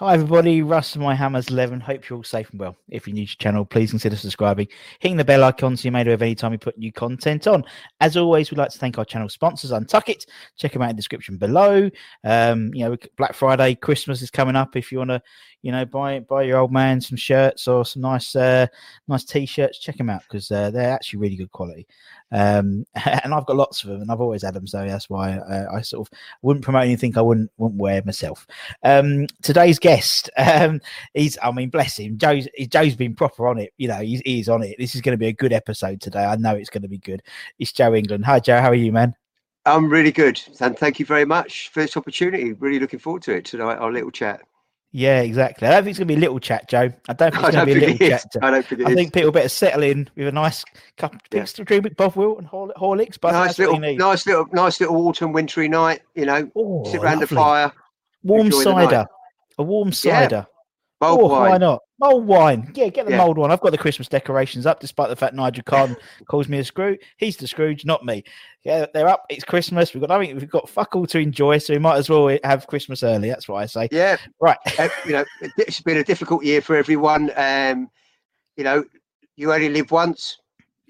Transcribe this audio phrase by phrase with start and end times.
[0.00, 1.78] Hi everybody, Russ and my Hammers 11.
[1.78, 2.74] Hope you're all safe and well.
[2.88, 5.92] If you're new to the channel, please consider subscribing, hitting the bell icon so you're
[5.92, 7.66] made aware of any time we put new content on.
[8.00, 10.24] As always, we'd like to thank our channel sponsors, Untuck It.
[10.56, 11.90] Check them out in the description below.
[12.24, 14.74] Um, you know, Black Friday, Christmas is coming up.
[14.74, 15.22] If you want to,
[15.60, 18.68] you know, buy buy your old man some shirts or some nice uh,
[19.06, 21.86] nice t-shirts, check them out because uh, they're actually really good quality.
[22.32, 25.38] Um, and I've got lots of them, and I've always had them, so that's why
[25.38, 28.46] uh, I sort of wouldn't promote anything I wouldn't wouldn't wear myself.
[28.82, 30.80] Um, today's guest, um,
[31.14, 33.72] he's I mean, bless him, Joe's Joe's been proper on it.
[33.78, 34.76] You know, he's, he's on it.
[34.78, 36.24] This is going to be a good episode today.
[36.24, 37.22] I know it's going to be good.
[37.58, 38.24] It's Joe England.
[38.24, 38.60] Hi, Joe.
[38.60, 39.14] How are you, man?
[39.66, 42.54] I'm really good, and thank you very much for this opportunity.
[42.54, 43.76] Really looking forward to it tonight.
[43.76, 44.40] Our little chat.
[44.92, 45.68] Yeah, exactly.
[45.68, 46.92] I don't think it's going to be a little chat, Joe.
[47.08, 48.22] I don't think it's going to be a little is.
[48.22, 48.36] chat.
[48.42, 48.96] I don't think it I is.
[48.96, 50.64] think people better settle in with a nice
[50.96, 51.44] cup of Yeah.
[51.44, 55.32] to drink with Bob Wilton, Hor- Horlicks, but nice little, nice little, nice little autumn,
[55.32, 56.02] wintry night.
[56.16, 57.72] You know, Oh, sit around the fire,
[58.24, 59.06] Warm the cider.
[59.58, 60.46] A warm Yeah, cider.
[61.00, 61.50] Oh, bold oh, wine.
[61.52, 61.78] why not?
[62.00, 62.72] Mulled wine.
[62.74, 63.18] Yeah, get the Yeah.
[63.18, 63.50] mulled wine.
[63.50, 65.96] I've got the Christmas decorations up, despite the fact Nigel Khan
[66.28, 66.96] calls me a screw.
[67.18, 68.24] He's the Scrooge, not me.
[68.64, 69.26] Yeah, they're up.
[69.28, 69.92] It's Christmas.
[69.92, 70.34] We've got nothing.
[70.34, 73.28] We've got fuck all to enjoy, so we might as well have Christmas early.
[73.28, 73.88] That's what I say.
[73.92, 74.56] Yeah, Right.
[75.06, 75.24] you know,
[75.58, 77.30] it's been a difficult year for everyone.
[77.36, 77.90] Um,
[78.56, 78.82] you know,
[79.36, 80.38] you only live once.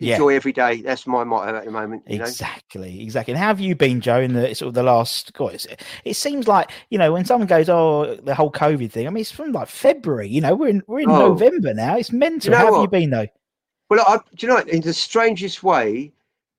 [0.01, 0.15] Yeah.
[0.15, 0.81] Enjoy every day.
[0.81, 2.03] That's my motto at the moment.
[2.09, 3.33] You know, Exactly, exactly.
[3.35, 5.33] And how have you been, Joe, in the sort of the last?
[5.35, 5.63] God,
[6.05, 9.21] it seems like you know when someone goes, "Oh, the whole COVID thing." I mean,
[9.21, 10.29] it's from like February.
[10.29, 11.29] You know, we're in we're in Oh.
[11.29, 11.97] November now.
[11.99, 12.51] It's mental.
[12.53, 13.27] know how have you been though?
[13.91, 14.69] Well, I, do you know, what?
[14.69, 16.13] in the strangest way,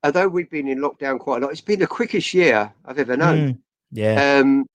[0.04, 3.18] although we've been in lockdown quite a lot, it's been the quickest year I've ever
[3.18, 3.38] known.
[3.54, 3.58] Mm,
[3.92, 4.68] yeah, Um,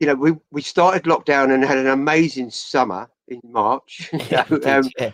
[0.00, 4.08] you know, we, we started lockdown and had an amazing summer in March.
[4.12, 5.10] you yeah, know, um, did, yeah.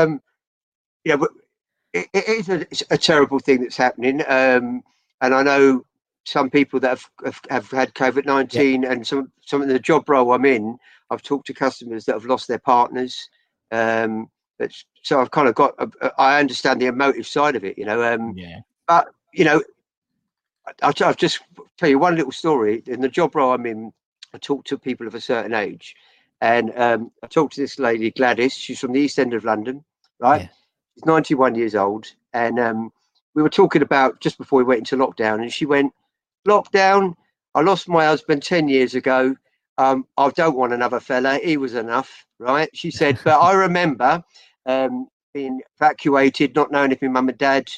[0.00, 0.22] um,
[1.04, 1.30] yeah, but
[2.00, 4.20] it, it is a, it's a terrible thing that's happening.
[4.28, 4.82] Um,
[5.20, 5.84] and I know
[6.24, 10.08] some people that have, have, have had COVID nineteen, and some some of the job
[10.08, 10.76] role I'm in,
[11.10, 13.28] I've talked to customers that have lost their partners.
[13.70, 17.64] Um, that's, so I've kind of got, a, a- I understand the emotive side of
[17.64, 18.02] it, you know.
[18.02, 19.62] Um, yeah, but you know,
[20.66, 21.40] I- I'll, I'll just
[21.78, 22.82] tell you one little story.
[22.86, 23.92] In the job role I'm in,
[24.34, 25.94] I talk to people of a certain age,
[26.40, 28.54] and um, I talked to this lady Gladys.
[28.54, 29.84] She's from the East End of London,
[30.18, 30.42] right?
[30.42, 30.48] Yeah.
[30.96, 32.92] She's 91 years old, and um,
[33.34, 35.92] we were talking about just before we went into lockdown, and she went,
[36.48, 37.14] "Lockdown.
[37.54, 39.36] I lost my husband 10 years ago.
[39.78, 41.38] Um, I don't want another fella.
[41.38, 44.24] He was enough, right?" She said, "But I remember
[44.64, 47.70] um, being evacuated, not knowing if my mum and dad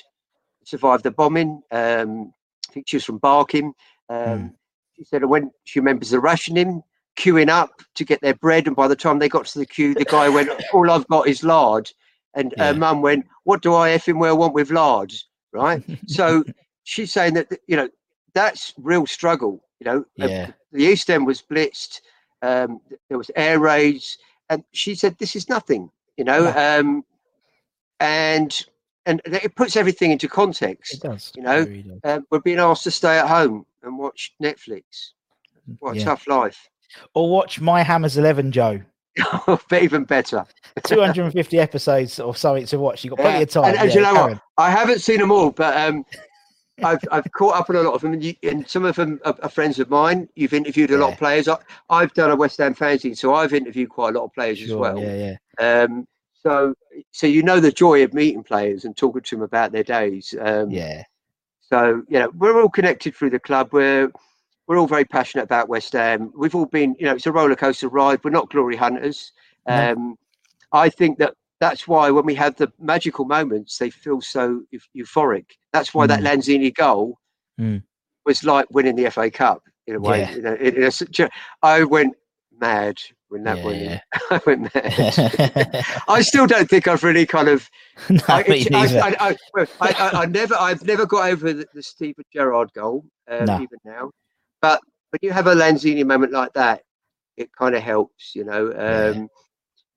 [0.64, 1.60] survived the bombing.
[1.72, 2.32] Um,
[2.68, 3.72] I think she was from Barking.
[4.08, 4.54] Um, Mm.
[4.96, 6.82] She said when she remembers the rationing,
[7.16, 9.94] queuing up to get their bread, and by the time they got to the queue,
[9.94, 11.92] the guy went, "All I've got is lard,"
[12.34, 12.66] and Yeah.
[12.68, 15.12] her mum went, "What do I effing well want with lard?"
[15.52, 15.82] Right.
[16.06, 16.44] so
[16.84, 17.88] she's saying that you know
[18.34, 19.62] that's real struggle.
[19.80, 20.50] You know, Uh, Yeah.
[20.72, 22.00] the East End was blitzed.
[22.42, 24.18] Um, there was air raids,
[24.50, 27.04] and she said, "This is nothing." You know, um,
[28.00, 28.64] and
[29.06, 30.94] and it puts everything into context.
[30.94, 31.32] it does.
[31.34, 32.00] you know, does.
[32.04, 35.12] Um, we're being asked to stay at home and watch Netflix.
[35.78, 36.04] What a Yeah.
[36.04, 36.68] tough life.
[37.14, 38.82] Or watch My Hammers Eleven, Joe.
[39.46, 40.44] But even better.
[40.84, 43.04] 250 episodes or something to watch.
[43.04, 43.42] You've got plenty Yeah.
[43.42, 43.64] of time.
[43.64, 44.40] And, and yeah, you know what?
[44.56, 46.04] I haven't seen them all, but um,
[46.84, 49.20] I've I've caught up on a lot of them, and, you, and some of them
[49.24, 50.28] are, are friends of mine.
[50.36, 51.48] You've interviewed a lot of players.
[51.48, 51.56] I,
[51.90, 54.72] I've done a West Ham fanzine, so I've interviewed quite a lot of players as
[54.72, 54.98] well.
[55.00, 55.82] Yeah, yeah.
[55.82, 56.06] Um,
[56.40, 56.74] so
[57.10, 60.32] so you know the joy of meeting players and talking to them about their days.
[60.40, 61.02] Um, Yeah.
[61.60, 63.70] So you know we're all connected through the club.
[63.72, 64.10] We're
[64.68, 66.30] we're all very passionate about West Ham.
[66.36, 68.22] We've all been, you know, it's a roller coaster ride.
[68.22, 69.32] We're not glory hunters.
[69.66, 69.92] No.
[69.92, 70.16] Um,
[70.72, 74.62] I think that that's why when we have the magical moments, they feel so
[74.96, 75.46] euphoric.
[75.72, 76.26] That's why that Mm.
[76.26, 77.18] Lanzini goal
[77.58, 77.82] Mm.
[78.26, 80.20] was like winning the FA Cup in a way.
[80.20, 80.34] Yeah.
[80.34, 81.30] You know, it, it's such a-
[81.62, 82.14] I went
[82.60, 82.96] mad
[83.28, 83.82] when that Yeah, went.
[83.82, 84.00] yeah.
[84.30, 85.84] I went mad.
[86.08, 87.68] I still don't think I've really kind of
[88.10, 89.00] no, I, me it's- I, neither.
[89.00, 92.70] I, I, well, I, I, I never, I've never got over the, the Steven Gerrard
[92.74, 93.54] goal, um, No.
[93.56, 94.10] even now.
[94.60, 96.82] But when you have a Lanzini moment like that,
[97.36, 98.72] it kind of helps, you know.
[98.76, 99.28] Um,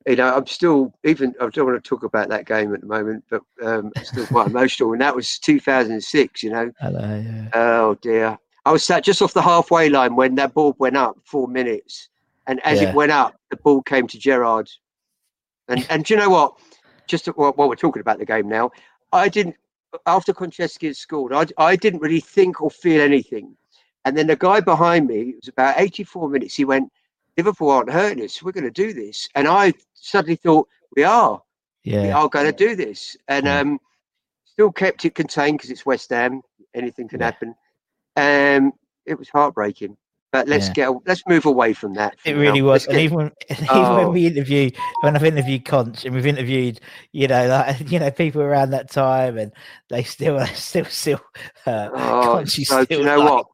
[0.07, 1.35] You know, I'm still even.
[1.39, 4.25] I don't want to talk about that game at the moment, but um, I'm still
[4.25, 4.93] quite emotional.
[4.93, 6.41] And that was 2006.
[6.41, 7.49] You know, Hello, yeah.
[7.53, 8.37] oh dear.
[8.65, 12.09] I was sat just off the halfway line when that ball went up, four minutes,
[12.47, 12.89] and as Yeah.
[12.89, 14.69] it went up, the ball came to Gerrard.
[15.67, 16.53] And and do you know what?
[17.07, 18.71] Just while, while we're talking about the game now,
[19.11, 19.55] I didn't
[20.07, 21.31] after Konchesky had scored.
[21.31, 23.55] I I didn't really think or feel anything.
[24.05, 26.55] And then the guy behind me, it was about 84 minutes.
[26.55, 26.91] He went,
[27.37, 28.41] "Liverpool aren't hurting us.
[28.41, 31.41] We're going to do this." And I suddenly thought, "We are.
[31.85, 32.17] We Yeah.
[32.17, 33.59] are going to do this." And Yeah.
[33.59, 33.79] um,
[34.45, 36.41] still kept it contained because it's West Ham.
[36.73, 37.25] Anything can Yeah.
[37.27, 37.55] happen.
[38.15, 38.73] Um,
[39.05, 39.97] it was heartbreaking.
[40.31, 40.73] But let's Yeah.
[40.73, 42.15] get let's move away from that.
[42.23, 42.41] It now.
[42.41, 43.97] really Let's was, and get- even when, even Oh.
[43.97, 44.69] when we interview,
[45.01, 46.79] when I've interviewed Conch, and we've interviewed,
[47.11, 49.51] you know, like, you know, people around that time, and
[49.89, 51.19] they still, still, still,
[51.65, 53.47] uh, Oh, Conch so do still you know like, what?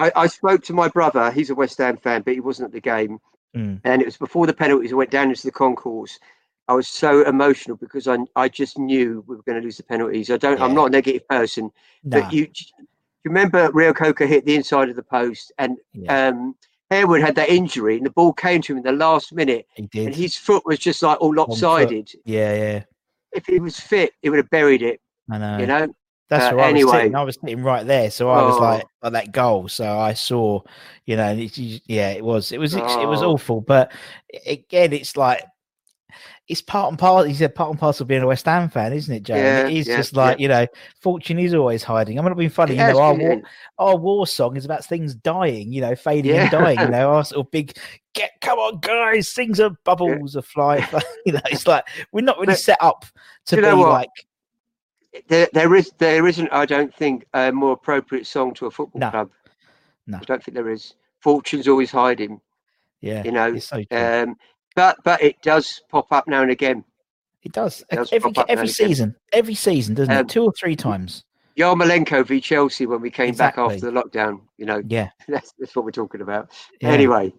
[0.00, 1.30] I, I spoke to my brother.
[1.30, 3.20] He's a West Ham fan, but he wasn't at the game.
[3.56, 3.80] Mm.
[3.84, 4.92] And it was before the penalties.
[4.92, 6.18] I went down into the concourse.
[6.68, 9.84] I was so emotional because I I just knew we were going to lose the
[9.84, 10.28] penalties.
[10.32, 10.60] I don't.
[10.60, 11.70] I'm not a negative person,
[12.02, 12.48] No, but you
[13.30, 16.54] remember Reo-Coker hit the inside of the post, and yeah, um,
[16.90, 19.86] Harewood had that injury, and the ball came to him in the last minute, he
[19.86, 20.06] did.
[20.06, 22.10] and his foot was just like all lopsided.
[22.24, 22.82] yeah, yeah,
[23.32, 25.00] If he was fit, he would have buried it.
[25.30, 25.58] I know.
[25.58, 25.88] You know.
[26.28, 26.92] That's Uh, where I was anyway.
[26.98, 27.14] sitting.
[27.14, 28.60] I was sitting right there, so I was Oh.
[28.60, 29.68] like at that goal.
[29.68, 30.60] So I saw,
[31.04, 31.56] you know, and it's,
[31.86, 33.32] yeah, it was, it was, ex- it was Oh.
[33.34, 33.60] awful.
[33.60, 33.92] But
[34.44, 35.44] again, it's like
[36.48, 37.26] it's part and part.
[37.26, 39.34] He said part and parcel of being a West Ham fan, isn't it, Joe?
[39.34, 40.66] Yeah, is yeah, just like you know,
[41.00, 42.18] fortune is always hiding.
[42.18, 42.74] I'm not being funny.
[42.74, 43.42] It You know, our war,
[43.78, 45.72] our war song is about things dying.
[45.72, 46.42] You know, fading Yeah.
[46.42, 46.78] and dying.
[46.78, 47.76] You know, our sort of big
[48.14, 48.32] get.
[48.40, 50.84] Come on, guys, things are bubbles are flying.
[51.26, 53.04] you know, it's like we're not really But- set up
[53.46, 54.08] to be like
[55.28, 56.48] There, there is there isn't.
[56.52, 59.10] I don't think a more appropriate song to a football No.
[59.10, 59.30] club.
[60.06, 60.18] No.
[60.18, 60.94] I don't think there is.
[61.20, 62.40] Fortune's always hiding.
[63.00, 63.24] yeah.
[63.24, 63.58] You know.
[63.58, 63.82] so.
[63.90, 64.36] Um,
[64.76, 66.84] but but it does pop up now and again.
[67.42, 68.88] It does It does every pop up now every and again.
[68.88, 70.28] season, every season, doesn't Um, it?
[70.28, 71.24] Two or three times.
[71.56, 74.40] Yarmolenko v Chelsea when we came back after the lockdown.
[74.58, 75.08] You know, Yeah.
[75.28, 76.50] that's, that's what we're talking about.
[76.80, 76.90] yeah.
[76.90, 77.32] Anyway,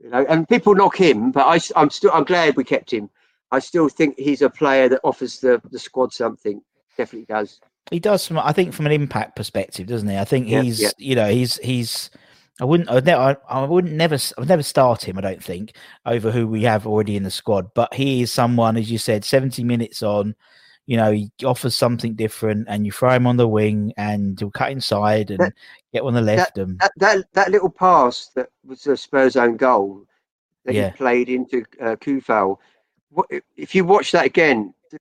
[0.00, 3.08] you know, and people knock him, but I, am still I'm glad we kept him.
[3.50, 6.60] I still think he's a player that offers the the squad something.
[6.98, 7.60] Definitely does.
[7.90, 10.16] he does from I think from an impact perspective, doesn't he?
[10.18, 10.90] I think Yeah, he's yeah.
[10.98, 12.10] you know he's he's.
[12.60, 12.88] I wouldn't.
[12.90, 13.20] I'd never.
[13.48, 14.14] I, I wouldn't never.
[14.14, 15.18] s- I'd never start him.
[15.18, 15.74] I don't think
[16.06, 17.72] over who we have already in the squad.
[17.74, 20.34] But he is someone, as you said, seventy minutes on.
[20.86, 24.50] You know, he offers something different, and you throw him on the wing, and he'll
[24.50, 25.54] cut inside and That-
[25.92, 26.58] get on the left.
[26.58, 30.04] and That that that little pass that was a Spurs own goal
[30.64, 30.90] that Yeah.
[30.90, 32.58] he played into uh, Coufal.
[33.10, 34.74] What if you watch that again?
[34.90, 34.98] The,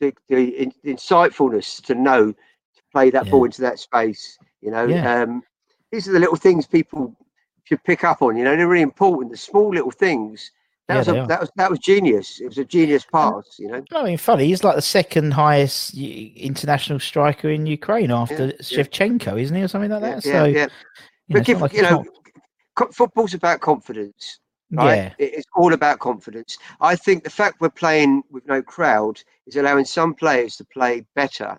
[0.00, 3.30] the, the, the insightfulness to know to play that Yeah.
[3.30, 4.36] ball into that space.
[4.62, 5.22] You know, Yeah.
[5.22, 5.42] um,
[5.92, 7.14] these are the little things people
[7.64, 8.36] should pick up on.
[8.36, 9.30] You know, they're really important.
[9.32, 10.52] The small little things.
[10.88, 12.40] That Yeah, was a, that was that was genius.
[12.40, 13.56] It was a genius pass.
[13.58, 13.84] You know.
[13.92, 14.46] I mean, funny.
[14.46, 18.52] He's like the second highest international striker in Ukraine after yeah.
[18.62, 20.24] Shevchenko, isn't he, or something like that?
[20.24, 20.60] yeah, so, yeah.
[21.26, 22.04] you know, But give, like you know,
[22.80, 24.38] not- football's about confidence.
[24.72, 24.94] right?
[24.96, 26.56] yeah, It's all about confidence.
[26.80, 31.04] I think the fact we're playing with no crowd is allowing some players to play
[31.14, 31.58] better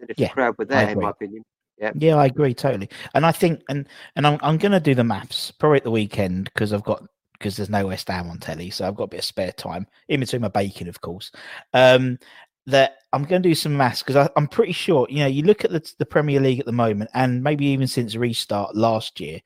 [0.00, 1.44] than if Yeah, the crowd were there, in my opinion.
[1.78, 2.88] Yeah, Yeah, I agree totally.
[3.14, 6.44] And I think, and and I'm I'm gonna do the maths probably at the weekend
[6.44, 9.18] because I've got because there's no West Ham on telly, so I've got a bit
[9.20, 11.32] of spare time in between my baking, of course.
[11.72, 12.18] Um,
[12.66, 15.64] that I'm going to do some maths because I'm pretty sure you know you look
[15.64, 19.40] at the the Premier League at the moment, and maybe even since restart last year,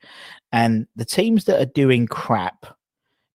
[0.51, 2.65] and the teams that are doing crap,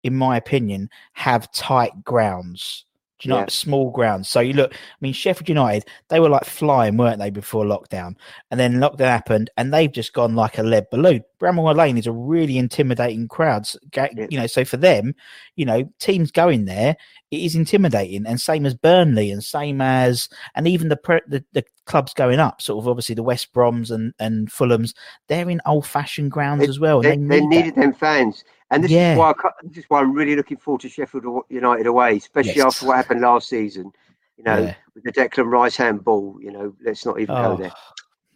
[0.04, 2.86] in my opinion, have tight grounds.
[3.20, 3.46] Do you know, Yeah.
[3.50, 4.28] small grounds.
[4.28, 8.16] So you look, I mean, Sheffield United, they were like flying, weren't they, before lockdown?
[8.52, 11.24] And then lockdown happened, and they've just gone like a lead balloon.
[11.40, 13.62] Bramall Lane is a really intimidating crowd.
[13.62, 14.28] s- ga- Yeah.
[14.30, 15.14] You know, so for them,
[15.56, 16.98] you know, teams going there,
[17.32, 21.44] it is intimidating, and same as Burnley, and same as, and even the pre- the,
[21.54, 24.94] the clubs going up, sort of obviously the West Broms and and Fulhams,
[25.28, 27.02] they're in old fashioned grounds They- as well.
[27.02, 27.50] They, and they need that.
[27.64, 29.14] needed them fans, and this Yeah.
[29.14, 32.56] is why I, this is why I'm really looking forward to Sheffield United away, especially
[32.56, 32.66] Yes.
[32.76, 33.92] after what happened last season.
[34.38, 34.76] You know, Yeah.
[34.96, 36.38] with the Declan Rice handball.
[36.42, 37.72] You know, let's not even Oh, go there.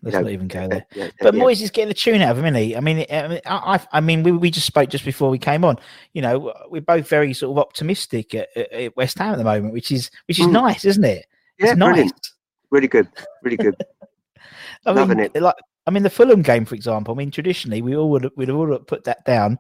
[0.04, 0.86] let's know, not even go there.
[0.94, 1.42] yeah, But yeah.
[1.44, 2.76] Moyes is getting the tune out of him, isn't he?
[2.76, 5.66] I mean, I, mean, I, I- mean, we, we just spoke just before we came
[5.66, 5.78] on.
[6.14, 9.44] You know, we're both very sort of optimistic at, at, at West Ham at the
[9.44, 10.52] moment, which is which is Mm.
[10.52, 11.26] nice, isn't it?
[11.60, 11.88] yeah, It's nice.
[11.94, 12.28] brilliant,
[12.70, 13.08] really good,
[13.44, 13.76] really good.
[14.86, 15.42] I Loving mean, it.
[15.42, 15.56] like,
[15.88, 17.13] I mean, the Fulham game, for example.
[17.13, 19.58] I mean, traditionally, we all would we'd all put that down.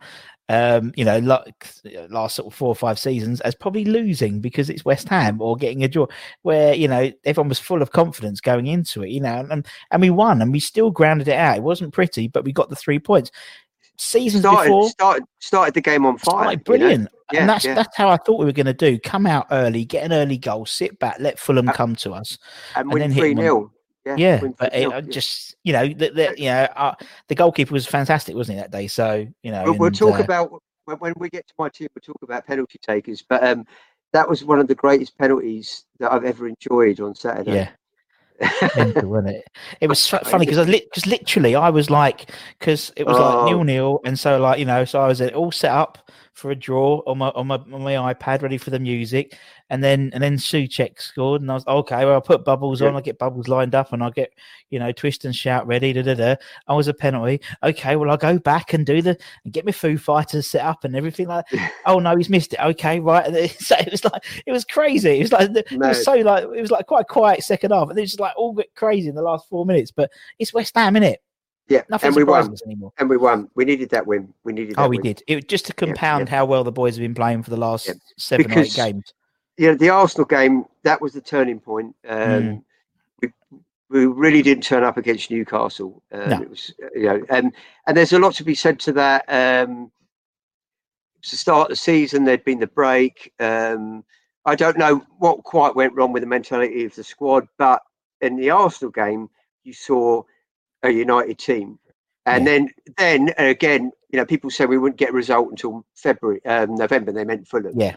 [0.49, 1.67] Um, you know, like
[2.09, 5.55] last sort of four or five seasons as probably losing because it's West Ham or
[5.57, 6.07] getting a draw,
[6.43, 9.09] where you know everyone was full of confidence going into it.
[9.09, 11.57] You know, and and we won and we still grounded it out.
[11.57, 13.31] It wasn't pretty, but we got the three points.
[13.99, 16.33] Seasons started, before, started started the game on fire.
[16.33, 16.63] started you know?
[16.63, 17.73] brilliant, Yeah, and that's yeah.
[17.73, 18.99] that's how I thought we were going to do.
[18.99, 22.37] Come out early, get an early goal, sit back, let Fulham Uh, come to us.
[22.75, 23.71] and and win three them on- 0
[24.15, 25.01] Yeah, Yeah, but it, uh, yeah.
[25.01, 26.95] just you know, the, the, you know, uh,
[27.27, 28.87] the goalkeeper was fantastic, wasn't he that day?
[28.87, 30.51] So you know, We'll, we'll talk uh, about
[30.85, 31.87] when, when we get to my team.
[31.95, 33.65] We'll talk about penalty takers, but um,
[34.13, 37.51] that was one of the greatest penalties that I've ever enjoyed on Saturday.
[37.55, 37.69] yeah.
[38.75, 39.47] mental, wasn't it?
[39.81, 43.33] It was fu- funny because I because literally I was like because it was like
[43.33, 43.45] Oh.
[43.47, 46.51] nil nil, and so like you know, so I was uh, all set up for
[46.51, 49.35] a draw on my on my on my iPad, ready for the music,
[49.71, 52.05] and then and then Soucek scored, and I was okay.
[52.05, 52.99] Well, I'll put bubbles on, Yeah.
[52.99, 54.31] I get bubbles lined up, and I get
[54.69, 55.93] you know twist and shout ready.
[55.93, 56.35] Da da da.
[56.67, 57.41] I was a penalty.
[57.63, 60.83] Okay, well I'll go back and do the and get my Foo Fighters set up
[60.83, 61.45] and everything like.
[61.87, 62.59] oh no, he's missed it.
[62.59, 63.25] Okay, right.
[63.59, 65.17] So it was like it was crazy.
[65.17, 67.89] It was like it was so like it was like quite a quiet second half,
[67.89, 69.91] and it was just like all get crazy in the last four minutes.
[69.91, 71.21] But it's West Ham, isn't it?
[71.69, 72.55] Yeah, Nothing and we won.
[72.65, 72.93] anymore.
[72.97, 73.49] And we won.
[73.55, 74.33] We needed that win.
[74.43, 74.75] We needed.
[74.75, 75.03] That Oh, we win.
[75.03, 75.23] did.
[75.27, 76.35] It just to compound yeah.
[76.35, 79.13] how well the boys have been playing for the last Yeah, seven or eight games.
[79.57, 81.95] Yeah, the Arsenal game that was the turning point.
[82.07, 82.63] Um, Mm.
[83.21, 83.31] we,
[83.89, 86.01] we really didn't turn up against Newcastle.
[86.11, 86.41] Um, No.
[86.43, 87.51] It was, uh, you know, and
[87.87, 89.25] and there's a lot to be said to that.
[89.27, 89.91] Um,
[91.19, 92.23] it's the start of the season.
[92.23, 93.33] There'd been the break.
[93.39, 94.03] Um,
[94.45, 97.81] I don't know what quite went wrong with the mentality of the squad, but
[98.21, 99.29] in the Arsenal game,
[99.63, 100.21] you saw
[100.83, 101.79] a united team.
[102.25, 102.51] And Yeah.
[102.51, 106.75] then, then again, you know, people said we wouldn't get a result until February, um,
[106.75, 107.11] November.
[107.11, 107.79] They meant Fulham.
[107.79, 107.95] Yeah.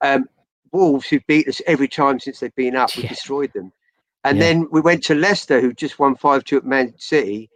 [0.00, 0.28] Um,
[0.72, 3.08] Wolves, who beat us every time since they've been up, we Yeah.
[3.08, 3.72] destroyed them.
[4.24, 4.44] And Yeah.
[4.44, 7.50] then we went to Leicester, who just won five two at Man City,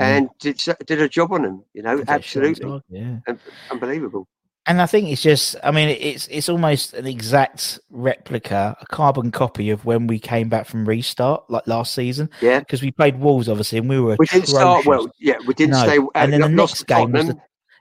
[0.00, 0.04] Mm.
[0.04, 1.64] and did did a job on them.
[1.72, 3.18] You know, absolutely Yeah.
[3.26, 4.28] Un- unbelievable.
[4.68, 9.30] And I think it's just, I mean, it's it's almost an exact replica, a carbon
[9.30, 13.18] copy of when we came back from restart, like last season, Yeah, because we played
[13.18, 15.08] Wolves obviously, and we were we didn't start well.
[15.18, 15.98] Yeah, we didn't No, stay.
[16.14, 17.38] and then the next game was the-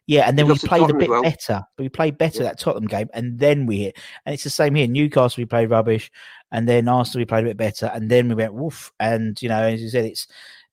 [0.08, 1.22] Yeah, and then We we played a bit well.
[1.22, 1.62] better.
[1.78, 2.50] We played better Yeah.
[2.52, 3.98] that Tottenham game, and then we hit.
[4.26, 4.88] And it's the same here.
[4.88, 6.10] Newcastle, we played rubbish,
[6.54, 8.94] and then Arsenal, we played a bit better, and then we went woof.
[9.02, 10.26] And you know, as you said, it's.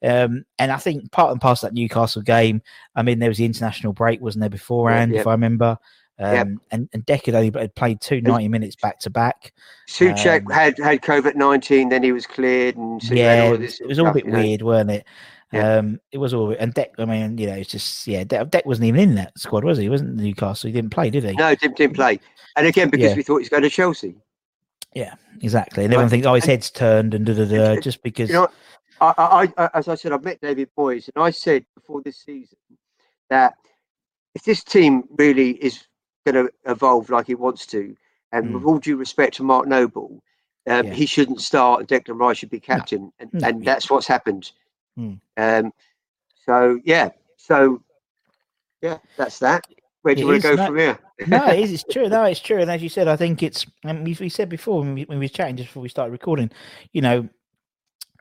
[0.04, 2.62] Um, and I think part and parcel that Newcastle game.
[2.94, 5.20] I mean, there was the international break, wasn't there beforehand, yeah.
[5.22, 5.76] if I remember.
[6.18, 6.44] Um, Yeah.
[6.70, 9.52] and and Deck had only had played two 90 minutes back to back.
[9.88, 13.50] Soucek Um, had had COVID nineteen, then he was cleared, and so Yeah, all it
[13.50, 14.38] was, this it was all a bit you know.
[14.38, 15.04] weird, weren't it?
[15.52, 15.76] Yeah.
[15.78, 16.92] Um, it was all and Deck.
[16.98, 18.24] I mean, you know, it's just yeah.
[18.24, 19.84] Deck, Deck wasn't even in that squad, was he?
[19.84, 20.68] He wasn't Newcastle.
[20.68, 21.32] He didn't play, did he?
[21.32, 22.20] No, didn't, didn't play.
[22.56, 23.16] And again, because Yeah.
[23.16, 24.14] we thought he's going to Chelsea.
[24.94, 25.84] Yeah, exactly.
[25.84, 28.28] And everyone thinks, oh, his head's turned and da da da, just because.
[28.30, 28.48] You know,
[29.00, 29.12] I,
[29.58, 32.56] I, I, as I said, I've met David Moyes, and I said before this season
[33.30, 33.54] that
[34.36, 35.84] if this team really is
[36.24, 37.96] going to evolve like he wants to,
[38.32, 38.54] and Mm.
[38.54, 40.22] with all due respect to Mark Noble,
[40.66, 40.92] um, Yeah.
[40.94, 43.72] he shouldn't start and Declan Rice should be captain, and, No, and yeah.
[43.74, 44.50] that's what's happened.
[44.98, 45.20] Mm.
[45.36, 45.72] Um,
[46.44, 47.82] so yeah, so
[48.82, 49.66] yeah, that's that.
[50.02, 50.98] Where do you want to go no- from here?
[51.28, 51.72] no, it is.
[51.72, 52.08] It's true.
[52.08, 52.60] No, it's true.
[52.60, 53.64] And as you said, I think it's.
[53.84, 56.12] And we, we said before when we, when we were chatting just before we started
[56.12, 56.50] recording,
[56.92, 57.28] you know,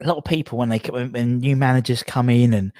[0.03, 2.71] a lot of people when they when, when new managers come in and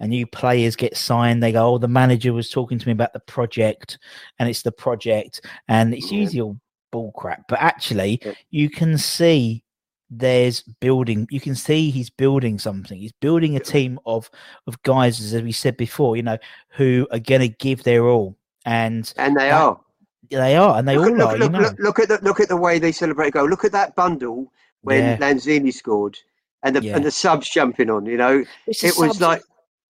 [0.00, 3.12] and new players get signed, they go, "Oh, the manager was talking to me about
[3.12, 3.98] the project,
[4.38, 6.18] and it's the project, and it's Yeah.
[6.18, 6.56] usually all
[6.90, 8.32] bull crap." But actually, Yeah.
[8.50, 9.62] you can see
[10.10, 11.26] there's building.
[11.30, 12.98] You can see he's building something.
[12.98, 14.30] He's building a team of
[14.66, 16.38] of guys, as we said before, you know,
[16.70, 18.36] who are going to give their all.
[18.66, 19.80] And And they That- are.
[20.30, 21.38] they are, and they look, all look, are.
[21.38, 23.44] look, you know, look, look at the look at the way they celebrate Go.
[23.44, 25.16] Look at that bundle when Yeah.
[25.18, 26.18] Lanzini scored,
[26.62, 26.96] and the Yeah.
[26.96, 28.06] and the subs jumping on.
[28.06, 29.42] You know, it was like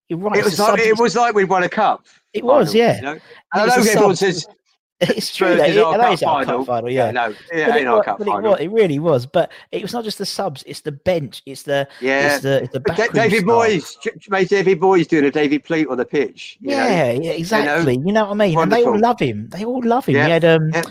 [0.09, 0.39] you're right.
[0.39, 2.07] it was like subs- it was like we won a cup.
[2.33, 2.97] It was, final, yeah.
[2.97, 3.11] You know?
[3.13, 3.21] And
[3.55, 4.47] I was know everyone says
[5.03, 5.57] It's true.
[5.57, 6.65] That it, our cup it's our cup final.
[6.65, 6.91] final.
[6.91, 7.11] Yeah.
[7.11, 8.51] no, it But ain't it, our cup but it, final.
[8.53, 9.27] wa- it really was.
[9.27, 11.43] But it was not just the subs; it's the bench.
[11.45, 12.35] It's the Yeah.
[12.35, 13.45] it's the it's the But Da- backroom David.
[13.45, 16.57] Moyes, J- mate, David Moyes doing a David Pleat on the pitch.
[16.61, 16.77] you know?
[16.77, 17.95] Yeah, yeah, exactly.
[18.07, 18.57] You know, what I mean?
[18.59, 19.49] And they all love him.
[19.49, 20.15] They all love him.
[20.15, 20.83] Yeah, He had um yeah.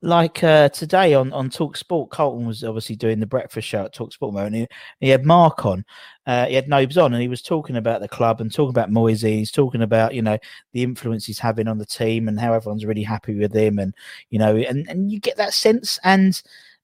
[0.00, 3.92] Like uh today on on Talk Sport, Colton was obviously doing the breakfast show at
[3.92, 4.66] Talk Sport and he,
[5.00, 5.84] he had Mark on.
[6.26, 8.90] Uh, he had Nobes on and he was talking about the club and talking about
[8.90, 9.26] Moyes.
[9.26, 10.38] He's talking about, you know,
[10.72, 13.94] the influence he's having on the team and how everyone's really happy with him and
[14.30, 16.40] you know, and, and you get that sense and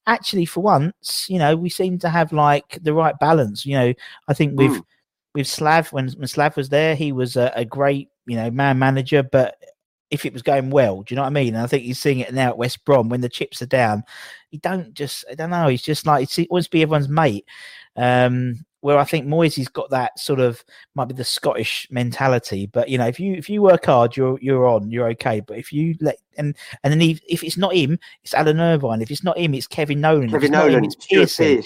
[0.07, 3.65] actually for once, you know, we seem to have like the right balance.
[3.65, 3.95] You know,
[4.29, 4.85] I think with Mm.
[5.35, 8.79] with Slav when, when Slav was there, he was a, a great, you know, man
[8.79, 9.57] manager, but
[10.15, 11.55] if it was going well, do you know what I mean?
[11.55, 14.05] And I think he's seeing it now at West Brom when the chips are down.
[14.51, 17.45] He don't just, I don't know, he's just like he wants to be everyone's mate.
[17.97, 20.63] Um, where I think Moyes has got that sort of
[20.95, 24.39] might be the Scottish mentality, but you know, if you if you work hard, you're
[24.43, 25.41] you're on, you're okay.
[25.41, 29.01] But if you let and and then if, if it's not him, it's Alan Irvine.
[29.01, 30.31] If it's not him, it's Kevin Nolan.
[30.31, 31.63] Kevin not him, Nolan, it's Pearson.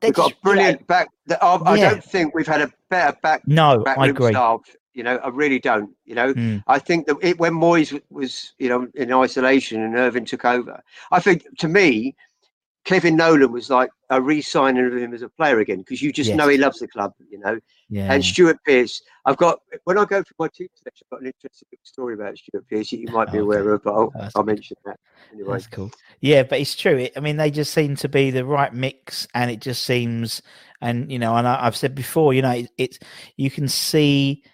[0.00, 1.08] They're We've got a you know, brilliant back.
[1.30, 1.90] I, I Yeah.
[1.90, 4.32] don't think we've had a better back no, I agree.
[4.32, 4.60] staff.
[4.96, 5.90] You know, I really don't.
[6.06, 6.64] You know, Mm.
[6.66, 10.82] I think that it, when Moyes was, you know, in isolation and Irvine took over,
[11.12, 12.16] I think to me,
[12.84, 16.34] Kevin Nolan was like a re-signing of him as a player again because you just
[16.34, 17.12] know he loves the club.
[17.28, 17.58] You know,
[17.90, 19.02] Yeah, and Stuart Pearce.
[19.26, 22.38] I've got when I go through my team selection, I've got an interesting story about
[22.38, 23.40] Stuart Pearce that you might be Okay.
[23.40, 24.98] aware of, but I'll, I'll mention that
[25.32, 25.54] anyway.
[25.54, 25.90] That's cool.
[26.20, 26.96] Yeah, but it's true.
[26.96, 30.40] It, I mean, they just seem to be the right mix, and it just seems,
[30.80, 32.98] and you know, and I, I've said before, you know, it, it's
[33.36, 34.44] you can see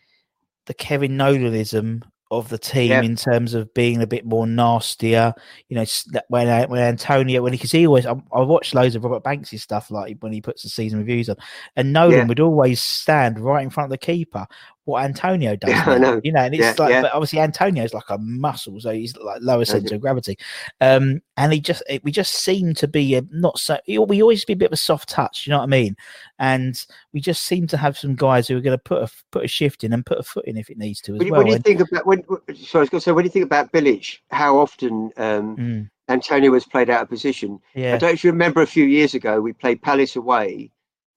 [0.73, 3.03] the Kevin Nolanism of the team Yeah.
[3.03, 5.35] in terms of being a bit more nastier.
[5.69, 5.85] You know,
[6.29, 9.61] when uh, when Antonio when because he always I, I watched loads of Robert Banks'
[9.61, 11.37] stuff like when he puts the season reviews on,
[11.77, 12.25] and Nolan Yeah.
[12.25, 14.47] would always stand right in front of the keeper.
[14.85, 16.21] What Antonio does, Yeah, I know.
[16.25, 17.03] you know, and it's Yeah, like, yeah.
[17.03, 20.37] but obviously Antonio's like a muscle, so he's like lower center of gravity.
[20.81, 23.79] Um, and he just it, we just seem to be a, not so.
[23.87, 25.97] We always be a bit of a soft touch, you know what I mean?
[26.41, 29.45] And we just seem to have some guys who are going to put a put
[29.45, 31.33] a shift in and put a foot in if it needs to as When, you-
[31.33, 31.41] well.
[31.43, 33.45] when you And- think about when, sorry, I was going to say when you think
[33.45, 37.61] about Bilic, how often um, Mm, Antonio was played out of position.
[37.77, 40.73] I yeah, don't if you remember a few years ago, we played Palace away,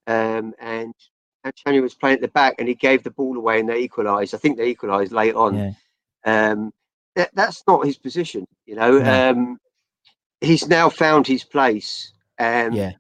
[0.06, 0.94] um, and
[1.46, 4.34] Antonio was playing at the back, and he gave the ball away, and they equalised.
[4.34, 5.56] I think they equalised late on.
[5.56, 5.72] yeah,
[6.52, 6.74] Um,
[7.16, 8.98] that, that's not his position, you know.
[8.98, 9.30] No.
[9.30, 9.60] Um,
[10.42, 12.94] he's now found his place, um, yeah.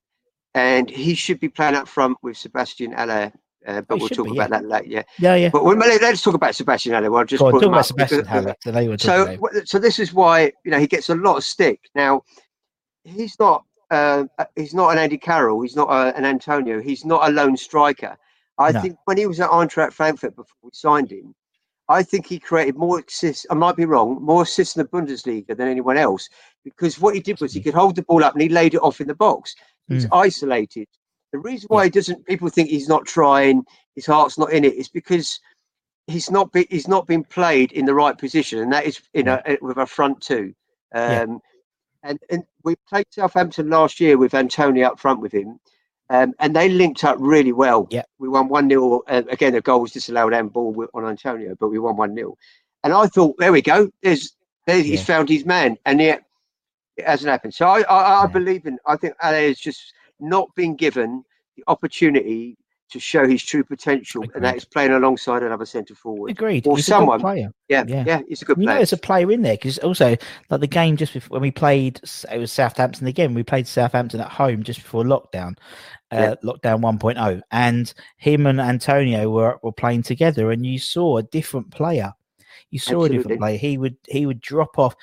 [0.53, 3.31] and he should be playing up front with Sebastian Haller.
[3.67, 4.85] Uh, but he we'll talk be, about that later.
[4.87, 5.49] Yeah, Yeah, yeah.
[5.49, 7.09] but when, let's talk about Sebastian Haller.
[7.09, 8.55] Well, just on, talk about Sebastian because- Haller.
[8.67, 11.15] I know you were so, about so this is why you know he gets a
[11.15, 11.79] lot of stick.
[11.95, 12.21] Now,
[13.03, 15.61] he's not uh, uh, he's not an Andy Carroll.
[15.61, 16.79] He's not a, an Antonio.
[16.81, 18.17] He's not a lone striker.
[18.57, 18.81] I No.
[18.81, 21.35] think when he was at Eintracht Frankfurt before we signed him,
[21.87, 23.45] I think he created more assists.
[23.49, 26.29] I might be wrong, more assists in the Bundesliga than anyone else
[26.63, 28.81] because what he did was he could hold the ball up and he laid it
[28.81, 29.55] off in the box.
[29.87, 30.17] He's mm.
[30.25, 30.87] isolated.
[31.31, 33.63] The reason why he doesn't, people think he's not trying,
[33.93, 35.39] his heart's not in it, is because
[36.07, 39.27] he's not be, he's not been played in the right position, and that is in
[39.27, 39.41] a, mm.
[39.45, 40.53] eh, with a front two.
[40.93, 41.25] Um, Yeah.
[42.03, 45.59] and, and we played Southampton last year with Antonio up front with him,
[46.09, 47.87] um, and they linked up really well.
[47.89, 48.03] Yeah.
[48.19, 49.01] We won 1 0.
[49.07, 52.37] Uh, again, the goal was disallowed and ball on Antonio, but we won 1 0.
[52.83, 53.89] And I thought, there we go.
[54.03, 54.35] There's,
[54.67, 55.77] there, He's found his man.
[55.85, 56.23] And yet,
[56.97, 57.53] it hasn't happened.
[57.53, 58.27] So I, I, I Yeah.
[58.27, 61.23] believe in, I think Haller has just not been given
[61.57, 62.57] the opportunity
[62.91, 64.71] to show his true potential, and that Agreed.
[64.71, 66.29] playing alongside another centre forward.
[66.31, 66.67] Agreed.
[66.67, 67.51] or he's someone- player.
[67.67, 68.03] Yeah, Yeah.
[68.05, 68.77] yeah, he's a good You know, player.
[68.79, 70.15] there's a player in there because also
[70.49, 71.99] like the game just before when we played,
[72.31, 73.33] it was Southampton again.
[73.33, 75.57] We played Southampton at home just before lockdown,
[76.11, 81.23] uh, lockdown 1.0, and him and Antonio were were playing together, and you saw a
[81.23, 82.13] different player.
[82.71, 83.17] You saw a Absolutely.
[83.17, 83.57] different player.
[83.57, 84.95] He would he would drop off,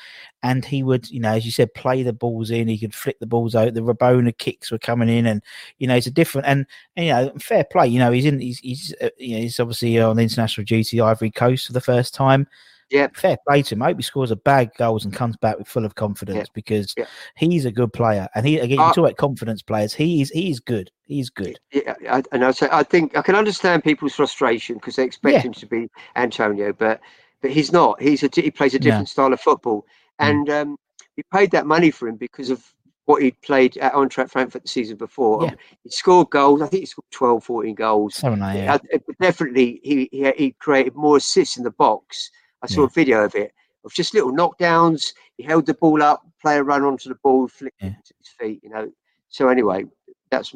[0.43, 2.69] and he would you know as you said play the balls in.
[2.69, 3.73] He could flick the balls out.
[3.73, 5.43] The Rabona kicks were coming in, and
[5.79, 7.89] you know it's a different and, and you know fair play.
[7.89, 11.31] You know he's in he's he's uh, you know he's obviously on international duty Ivory
[11.31, 12.47] Coast for the first time
[12.91, 13.07] Yeah.
[13.15, 13.83] fair play to him.
[13.83, 16.93] I hope he scores a bag goals and comes back with full of confidence because
[16.99, 17.07] Yeah.
[17.37, 18.29] he's a good player.
[18.35, 19.95] And he again, you Uh, talk about confidence players.
[19.95, 20.91] He is he is good.
[21.05, 21.59] He's good.
[21.73, 25.33] Yeah, I, and I say I think I can understand people's frustration because they expect
[25.37, 25.41] Yeah.
[25.43, 27.01] him to be Antonio, but
[27.43, 28.01] but he's not.
[28.01, 29.85] He's a he plays a different style of football,
[30.21, 30.29] Mm.
[30.31, 30.77] and um,
[31.17, 32.65] we paid that money for him because of
[33.07, 35.43] what he'd played at Eintracht Frankfurt the season before.
[35.45, 35.55] Yeah.
[35.83, 36.63] He scored goals.
[36.63, 38.15] I think he scored 12, 14 goals.
[38.15, 39.03] Something like that.
[39.21, 42.31] Definitely, he, he he created more assists in the box.
[42.63, 42.87] I saw Yeah.
[42.87, 43.53] a video of it
[43.85, 45.13] of just little knockdowns.
[45.37, 47.89] He held the ball up, player run onto the ball, flicked Yeah.
[47.89, 48.61] it to his feet.
[48.63, 48.93] You know.
[49.29, 49.85] So anyway,
[50.31, 50.55] that's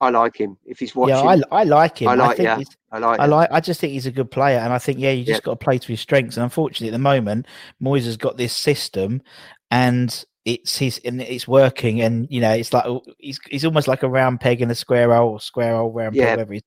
[0.00, 0.56] I like him.
[0.66, 2.08] If he's watching, Yeah, I, I like him.
[2.08, 2.58] I I, like- think yeah.
[2.58, 3.20] he's, I like.
[3.20, 3.30] I him.
[3.30, 3.48] like.
[3.52, 5.44] I just think he's a good player, and I think yeah, you just Yeah.
[5.44, 6.36] got to play to his strengths.
[6.36, 7.46] And unfortunately, at the moment,
[7.82, 9.22] Moyes has got this system,
[9.70, 12.84] and it's his and it's working, and you know it's like
[13.18, 16.36] he's he's almost like a round peg in a square hole, square hole, round Yeah.
[16.36, 16.60] peg, whatever.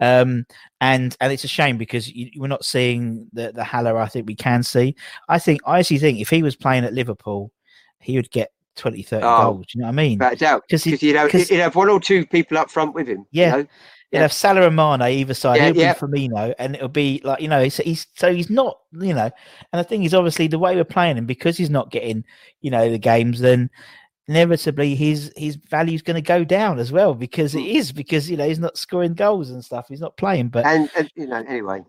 [0.00, 0.46] Um,
[0.80, 3.98] and and it's a shame because you, we're not seeing the the Haller.
[3.98, 4.94] I think we can see.
[5.28, 7.50] I think I actually think if he was playing at Liverpool,
[7.98, 9.66] he would get 20, 30 Oh, goals.
[9.74, 10.18] You know what I mean?
[10.18, 10.62] Without a doubt.
[10.68, 13.26] Because you know, he'd have one or two people up front with him.
[13.30, 13.56] Yeah.
[13.56, 13.68] You know?
[14.12, 15.56] You'd have Salah and Mane either side.
[15.56, 15.92] Yeah, He'll yeah.
[15.94, 17.60] be Firmino, and it'll be like you know.
[17.64, 19.28] He's, he's so he's not you know.
[19.72, 22.24] And the thing is, obviously, the way we're playing him because he's not getting
[22.60, 23.70] you know the games, then
[24.28, 27.94] inevitably his his value's going to go down as well because it Mm.
[27.96, 29.86] because you know he's not scoring goals and stuff.
[29.88, 31.82] He's not playing, but And, and you know, anyway,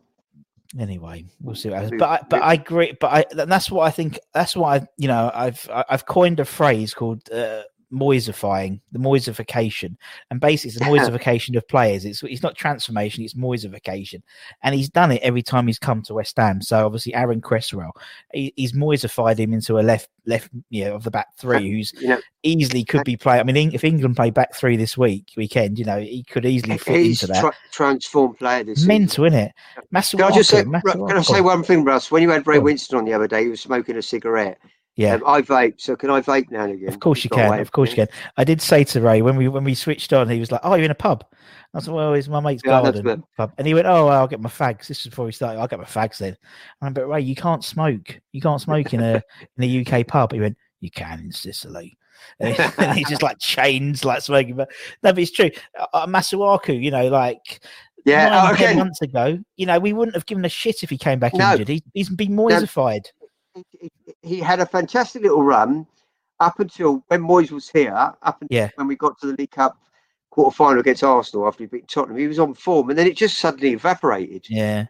[0.80, 1.99] anyway, we'll see what happens.
[1.99, 2.97] But I, but I agree.
[2.99, 4.19] But I that's what I think.
[4.34, 9.95] That's what I you know I've I've coined a phrase called uh, Moisifying, the Moisification,
[10.30, 12.06] and basically it's the Moisification of players.
[12.06, 14.21] It's it's not transformation, it's Moisification,
[14.63, 16.62] and he's done it every time he's come to West Ham.
[16.62, 17.91] So obviously Aaron Cresswell,
[18.34, 21.93] he, he's Moisified him into a left left you know of the back three who's
[22.00, 23.41] you know, easily could be playing.
[23.41, 26.78] I mean, if England play back three this week weekend, you know he could easily
[26.78, 27.41] fit he's into that.
[27.41, 28.86] tra- transformed player this.
[28.86, 29.52] Mental, isn't it?
[29.76, 32.12] Can I just say, can I say one thing, Russ?
[32.12, 34.60] When you had Ray Winstone on the other day, he was smoking a cigarette.
[34.95, 35.15] Yeah.
[35.15, 36.89] Um, I vape, so can I vape now and again?
[36.89, 37.60] Of course you can.
[37.60, 38.08] Of course you can.
[38.38, 40.75] I did say to Ray when we when we switched on, he was like, "Oh,
[40.75, 41.25] you're in a pub."
[41.73, 44.39] I said, "Well, it's my mate's Yeah, garden pub," and he went, "Oh, I'll get
[44.39, 45.60] my fags." This is before we started.
[45.60, 46.38] I'll get my fags then.
[46.81, 48.19] And I but Ray, you can't smoke.
[48.31, 49.21] You can't smoke in a
[49.58, 50.31] in a UK pub.
[50.31, 51.97] He went, "You can in Sicily."
[52.39, 54.55] And he's just like chains, like smoking.
[54.55, 54.69] But
[55.03, 55.51] no, but it's true.
[55.77, 57.62] Uh, uh, Masuaku, you know, like
[58.05, 60.89] Yeah, nine, ten again, months ago, you know, we wouldn't have given a shit if
[60.89, 61.51] he came back No.
[61.51, 61.67] injured.
[61.67, 63.05] He, he's been moisified.
[63.79, 63.91] He-
[64.21, 65.85] he had a fantastic little run
[66.39, 68.69] up until when Moyes was here, up until Yeah.
[68.75, 69.77] when we got to the League Cup
[70.29, 72.17] quarter final against Arsenal after he beat Tottenham.
[72.17, 74.45] He was on form, and then it just suddenly evaporated.
[74.49, 74.87] Yeah,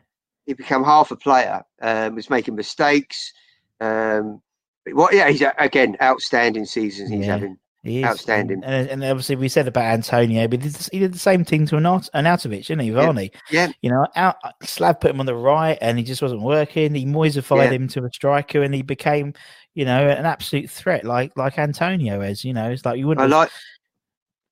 [0.47, 3.34] He became half a player, um, was making mistakes.
[3.80, 4.41] Um,
[4.84, 5.13] but what?
[5.13, 7.34] Yeah, he's again outstanding seasons he's Yeah.
[7.34, 7.58] having.
[7.86, 8.06] He is.
[8.06, 8.63] Outstanding.
[8.63, 11.45] And, and obviously, we said about Antonio, but he did, the- he did the same
[11.45, 13.32] thing to Arnautovic, Arnautovic, didn't he, Varney?
[13.52, 13.71] Yeah.
[13.82, 16.93] You know, out, Slav put him on the right and he just wasn't working.
[16.95, 17.71] He moisified Yeah.
[17.71, 19.34] him to a striker and he became,
[19.76, 22.43] you know, an absolute threat like like Antonio is.
[22.43, 23.21] You know, it's like you wouldn't.
[23.21, 23.50] have- like,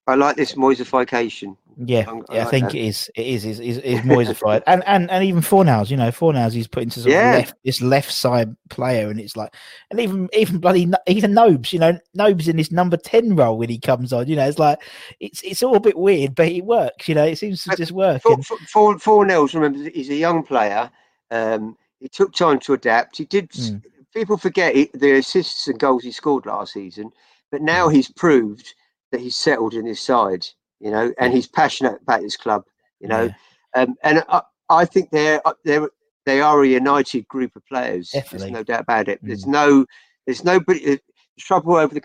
[0.06, 1.56] I like this Moisification.
[1.78, 2.76] yeah, I'm- I yeah, I think that.
[2.76, 3.10] it is.
[3.16, 3.46] It is.
[3.46, 7.00] Is is, is moisified, and and and even Fornals, you know, Fornals he's put into
[7.00, 7.32] sort Yeah.
[7.32, 9.54] left this left side player, and it's like,
[9.90, 13.70] and even even bloody even Nobes, you know, Nobes in this number ten role when
[13.70, 14.80] he comes on, you know, it's like
[15.22, 17.78] it's it's all a bit weird, but it works, you know, it seems to But
[17.78, 18.22] just work.
[18.24, 20.92] Four, and- four, four, four Nels, remember, he's a young player.
[21.32, 23.18] Um, he took time to adapt.
[23.18, 23.50] He did.
[23.52, 23.82] Mm.
[24.14, 27.12] People forget the assists and goals he scored last season,
[27.52, 28.76] but now he's proved
[29.14, 30.46] that he's settled in his side.
[30.82, 32.64] You know, and he's passionate about his club.
[33.00, 33.24] You know,
[33.76, 33.82] Yeah.
[33.84, 35.88] um, and I, I think they're they're
[36.26, 38.10] they are a united group of players.
[38.10, 38.40] Definitely.
[38.40, 39.20] There's no doubt about it.
[39.24, 39.52] There's Mm.
[39.52, 39.86] no
[40.26, 40.80] there's nobody.
[40.86, 41.00] The
[41.40, 42.02] trouble over the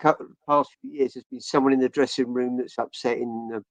[0.47, 3.63] past few years has been someone in the dressing room that's upsetting the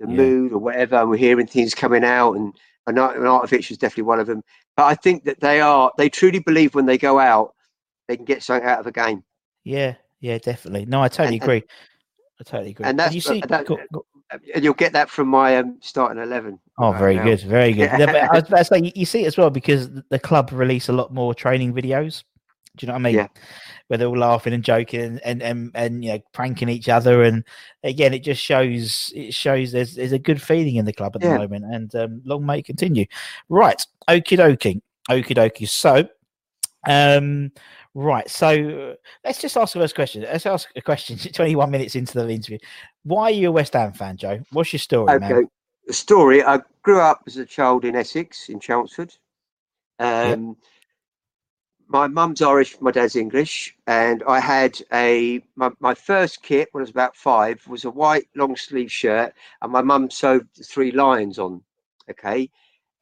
[0.00, 0.16] the Yeah.
[0.16, 1.06] mood or whatever.
[1.06, 2.52] We're hearing things coming out, and
[2.86, 4.42] and Art- and Artovich is definitely one of them.
[4.76, 7.54] But I think that they are they truly believe when they go out,
[8.06, 9.24] they can get something out of a game.
[9.64, 10.84] yeah, yeah, definitely.
[10.84, 11.68] No, I totally And- and- agree.
[12.40, 12.86] I totally agree.
[12.86, 13.40] and that's- you see?
[13.48, 14.06] that- go- go-
[14.54, 16.58] And you'll get that from my um, starting eleven.
[16.78, 17.24] Oh, right very now.
[17.24, 17.90] good, very good.
[17.98, 20.18] Yeah, but I was about to say, you- you see it as well because the
[20.18, 22.24] club release a lot more training videos.
[22.76, 23.14] Do you know what I mean?
[23.14, 23.28] Yeah.
[23.86, 27.22] Where they're all laughing and joking and, and and and you know pranking each other,
[27.22, 27.42] and
[27.84, 31.22] again, it just shows it shows there's there's a good feeling in the club at
[31.22, 31.34] Yeah.
[31.34, 33.06] the moment, and um, long may it continue.
[33.48, 35.68] Right, okie dokie, okie dokie.
[35.68, 36.06] So,
[36.86, 37.52] um,
[38.04, 40.22] right, so let's just ask the first question.
[40.22, 41.16] Let's ask a question.
[41.32, 42.58] Twenty one minutes into the interview,
[43.04, 44.40] why are you a West Ham fan, Joe?
[44.52, 45.32] What's your story, man?
[45.32, 45.48] Okay.
[45.86, 46.42] The story.
[46.42, 49.14] I grew up as a child in Essex, in Chelmsford.
[49.98, 50.56] Um,
[51.88, 56.80] My mum's Irish, my dad's English, and I had a my, my first kit when
[56.80, 59.32] I was about five was a white long sleeve shirt,
[59.62, 61.62] and my mum sewed three lions on.
[62.10, 62.50] Okay,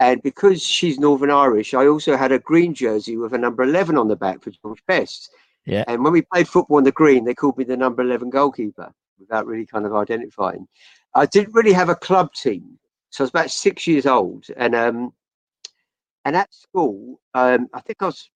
[0.00, 3.96] and because she's Northern Irish, I also had a green jersey with a number eleven
[3.96, 5.30] on the back for George Best.
[5.66, 5.84] Yeah.
[5.88, 8.92] And when we played football on the green, they called me the number eleven goalkeeper
[9.18, 10.66] without really kind of identifying.
[11.14, 12.78] I didn't really have a club team,
[13.10, 15.12] so I was about six years old, and um,
[16.24, 18.30] and at school, um, I think I was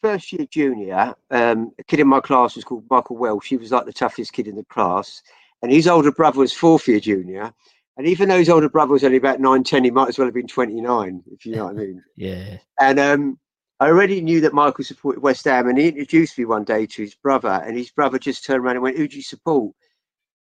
[0.00, 1.14] first year junior.
[1.30, 3.48] Um, a kid in my class was called Michael Welsh.
[3.48, 5.22] He was like the toughest kid in the class,
[5.62, 7.52] and his older brother was fourth year junior.
[7.96, 10.26] And even though his older brother was only about nine, ten, he might as well
[10.26, 12.02] have been twenty nine, if you know what I mean.
[12.16, 12.58] Yeah.
[12.80, 13.38] And um,
[13.80, 17.02] I already knew that Michael supported West Ham, and he introduced me one day to
[17.02, 19.74] his brother, and his brother just turned around and went, "Who do you support?"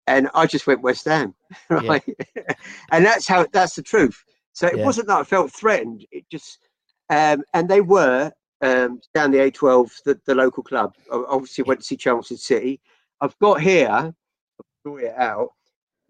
[0.07, 1.33] And I just went West Ham,
[1.69, 2.03] right?
[2.91, 4.23] and that's how that's the truth.
[4.53, 4.85] So it Yeah.
[4.85, 6.05] wasn't that I felt threatened.
[6.11, 6.59] It just,
[7.09, 10.93] um, and they were um, down the A12, the, the local club.
[11.11, 12.79] I obviously went to see Chelmsford City.
[13.21, 14.13] I've got here, I've
[14.83, 15.49] brought it out,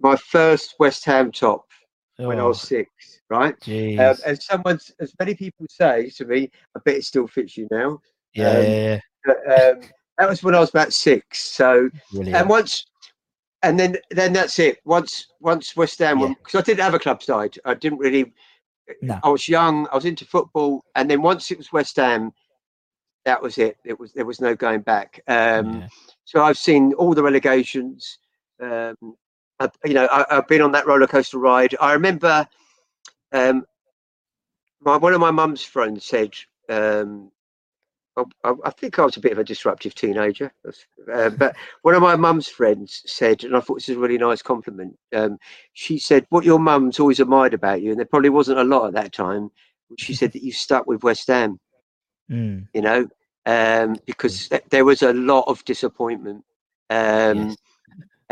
[0.04, 1.66] my first West Ham top
[2.18, 2.90] when I was six,
[3.30, 3.56] right?
[3.68, 7.68] Um, and someone, as many people say to me, I bet it still fits you
[7.72, 8.00] now.
[8.34, 9.82] yeah, um, But, um,
[10.20, 11.40] that was when I was about six.
[11.44, 11.90] So.
[12.12, 12.36] Brilliant.
[12.38, 12.86] and once,
[13.64, 14.78] and then then that's it.
[14.86, 16.34] Once once West Ham, Yeah.
[16.38, 18.32] because I didn't have a club side, I didn't really.
[19.02, 19.18] No.
[19.24, 19.88] I was young.
[19.92, 22.32] I was into football, and then once it was West Ham,
[23.24, 23.78] that was it.
[23.86, 25.22] It was there was no going back.
[25.28, 25.88] Um, Yeah.
[26.26, 28.20] So I've seen all the relegations.
[28.62, 28.96] Um,
[29.64, 31.76] I, you know, I, I've been on that roller coaster ride.
[31.80, 32.48] I remember,
[33.32, 33.66] um,
[34.82, 36.34] my one of my mum's friends said,
[36.70, 37.32] um,
[38.18, 40.54] I, I think I was a bit of a disruptive teenager,
[41.12, 44.18] uh, but one of my mum's friends said, and I thought this is a really
[44.18, 44.98] nice compliment.
[45.16, 45.38] Um,
[45.74, 48.88] she said, "What your mum's always admired about you, and there probably wasn't a lot
[48.88, 49.52] at that time."
[49.98, 51.60] She said that you stuck with West Ham
[52.30, 53.08] Mm, you know,
[53.46, 56.44] um, because th- there was a lot of disappointment.
[56.90, 57.58] Um, Yes.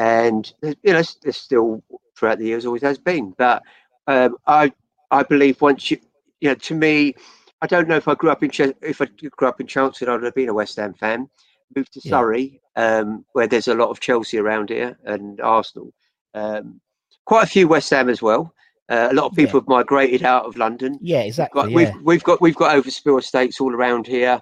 [0.02, 1.84] And, you know, there's still
[2.18, 3.36] throughout the years always has been.
[3.38, 3.62] But
[4.08, 4.72] um, I
[5.12, 5.98] I believe once you,
[6.40, 7.14] you know, to me,
[7.62, 9.06] I don't know if I grew up in Ches- if I
[9.38, 11.30] grew up in Chelmsford, I'd have been a West Ham fan.
[11.76, 12.10] Moved to Yeah.
[12.12, 15.94] Surrey, um, where there's a lot of Chelsea around here and Arsenal.
[16.34, 16.82] Um,
[17.26, 18.56] quite a few West Ham as well.
[18.90, 19.46] Uh, a lot of Yeah.
[19.46, 21.70] people have migrated out of London yeah, exactly.
[21.70, 21.76] Yeah.
[21.76, 24.42] we've we've got we've got overspill estates all around here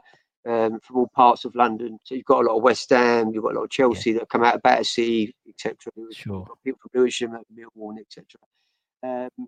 [0.49, 1.99] um, from all parts of London.
[2.03, 4.29] So you've got a lot of West Ham, you've got a lot of Chelsea that
[4.29, 5.75] come out of Battersea, etc.
[6.11, 6.47] Sure.
[6.63, 8.25] people from Lewisham, Millwall, etc.
[9.03, 9.47] Um,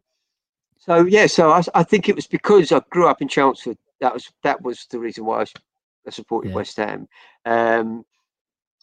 [0.77, 3.77] so yeah, so I, I think it was because I grew up in Chelmsford.
[3.99, 6.55] That was that was the reason why I supported Yeah.
[6.55, 7.07] West Ham,
[7.45, 8.03] um,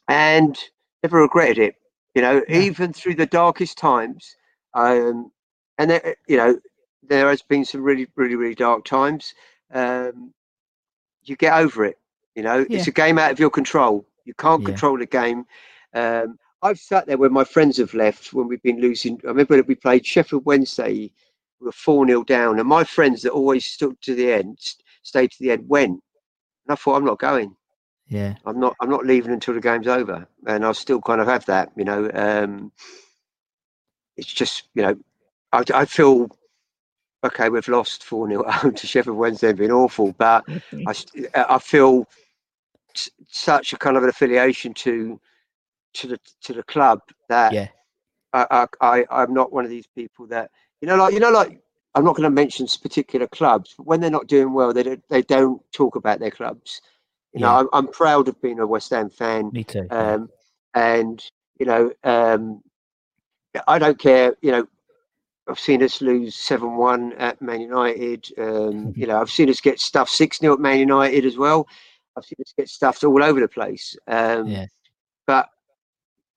[0.09, 0.59] and
[1.03, 1.75] never regretted it.
[2.15, 2.57] You know, No.
[2.57, 4.35] even through the darkest times,
[4.75, 5.31] um,
[5.79, 6.59] and there, you know,
[7.03, 9.35] there has been some really, really, really dark times.
[9.73, 10.33] Um,
[11.25, 11.97] you get over it.
[12.39, 12.79] You know, Yeah.
[12.79, 14.07] it's a game out of your control.
[14.25, 15.45] You can't control the game.
[15.93, 19.21] Um, I've sat there when my friends have left when we've been losing.
[19.25, 21.11] I remember that we played Sheffield Wednesday.
[21.59, 24.57] We were four 0 down, and my friends that always stood to the end,
[25.03, 25.91] stayed to the end, went.
[26.65, 27.57] And I thought, I'm not going.
[28.07, 28.35] yeah.
[28.47, 28.77] I'm not.
[28.81, 31.73] I'm not leaving until the game's over, and I still kind of have that.
[31.77, 32.71] You know, um,
[34.17, 34.97] it's just you know,
[35.53, 36.29] I, I feel
[37.25, 37.49] okay.
[37.49, 38.45] We've lost four 0
[38.77, 40.45] to Sheffield Wednesday, been awful, but
[40.87, 40.95] I
[41.35, 42.07] I feel
[43.29, 45.21] such a kind of an affiliation to
[45.95, 47.69] to the to the club that Yeah.
[48.33, 51.31] I, I, I I'm not one of these people that you know like you know
[51.31, 51.61] like
[51.95, 55.03] I'm not going to mention particular clubs, but when they're not doing well, they don't
[55.09, 56.81] they don't talk about their clubs.
[57.35, 59.87] You know, I'm, I'm proud of being a West Ham fan, Me too.
[59.91, 60.15] yeah.
[60.15, 60.31] um,
[60.75, 61.23] and
[61.59, 62.63] you know, um,
[63.67, 64.35] I don't care.
[64.43, 64.69] You know,
[65.49, 68.29] I've seen us lose seven one at Man United.
[68.39, 71.67] Um, you know, I've seen us get stuffed six 0 at Man United as well.
[72.19, 73.97] I've seen us get stuffed all over the place.
[74.07, 74.67] Um, Yeah.
[75.27, 75.49] But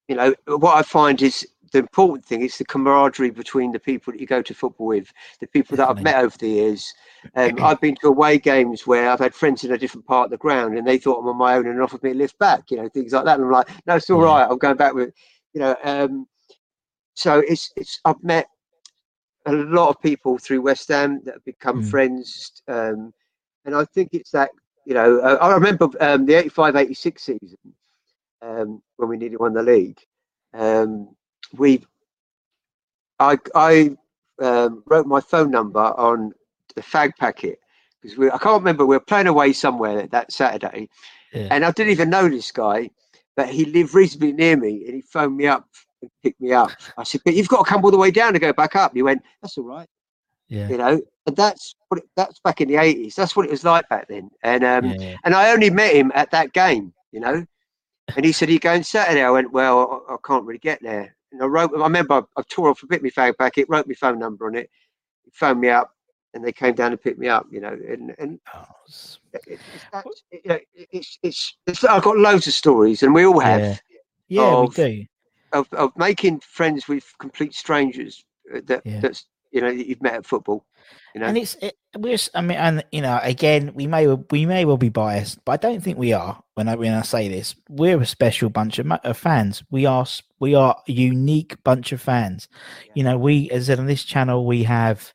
[0.07, 4.11] you know, what I find is the important thing is the camaraderie between the people
[4.11, 6.93] that you go to football with, the people that I've met over the years.
[7.35, 10.31] Um, I've been to away games where I've had friends in a different part of
[10.31, 12.69] the ground, and they thought I'm on my own and offered me a lift back.
[12.71, 13.35] You know, things like that.
[13.35, 14.25] And I'm like, no, it's all Yeah.
[14.25, 14.47] right.
[14.49, 15.13] I'm going back with,
[15.53, 15.75] you know.
[15.83, 16.27] Um,
[17.15, 18.47] so it's it's I've met
[19.45, 21.89] a lot of people through West Ham that have become Mm.
[21.89, 23.13] friends, um,
[23.65, 24.51] and I think it's that
[24.85, 27.57] you know uh, I remember um, the 85-86 season
[28.41, 29.99] um, when we nearly won the league.
[30.53, 31.15] Um,
[31.53, 31.83] we
[33.19, 33.95] I I
[34.41, 36.33] um, wrote my phone number on
[36.75, 37.59] the fag packet
[38.01, 40.89] because I can't remember we were playing away somewhere that Saturday,
[41.33, 41.47] Yeah.
[41.51, 42.89] and I didn't even know this guy,
[43.35, 45.67] but he lived reasonably near me, and he phoned me up
[46.01, 46.71] and picked me up.
[46.97, 48.93] I said, "But you've got to come all the way down to go back up."
[48.95, 49.87] He went, "That's all right."
[50.51, 50.67] Yeah.
[50.69, 53.63] you know and that's what it, that's back in the 80s that's what it was
[53.63, 55.15] like back then and um yeah.
[55.23, 57.45] and i only met him at that game you know
[58.15, 61.15] and he said you going saturday i went well i, I can't really get there
[61.31, 63.87] and i wrote i remember i, I tore off a bit my fag packet wrote
[63.87, 64.69] my phone number on it
[65.23, 65.91] he phoned me up
[66.33, 69.19] and they came down to pick me up you know and and Oh, it's,
[70.31, 73.77] you know, it's, it's it's i've got loads of stories and we all have Yeah.
[74.27, 75.05] Yeah, of- we do.
[75.53, 78.99] of, of making friends with complete strangers uh, that Yeah.
[79.01, 80.65] that's you know you've met at football
[81.13, 81.27] you know?
[81.27, 84.65] And it's it, we're I mean and you know again we may well- we may
[84.65, 87.55] well be biased but I don't think we are when I when I say this.
[87.69, 89.63] We're a special bunch of, of fans.
[89.71, 90.05] We are
[90.39, 92.47] we are a unique bunch of fans.
[92.95, 95.13] You know we as on this channel we have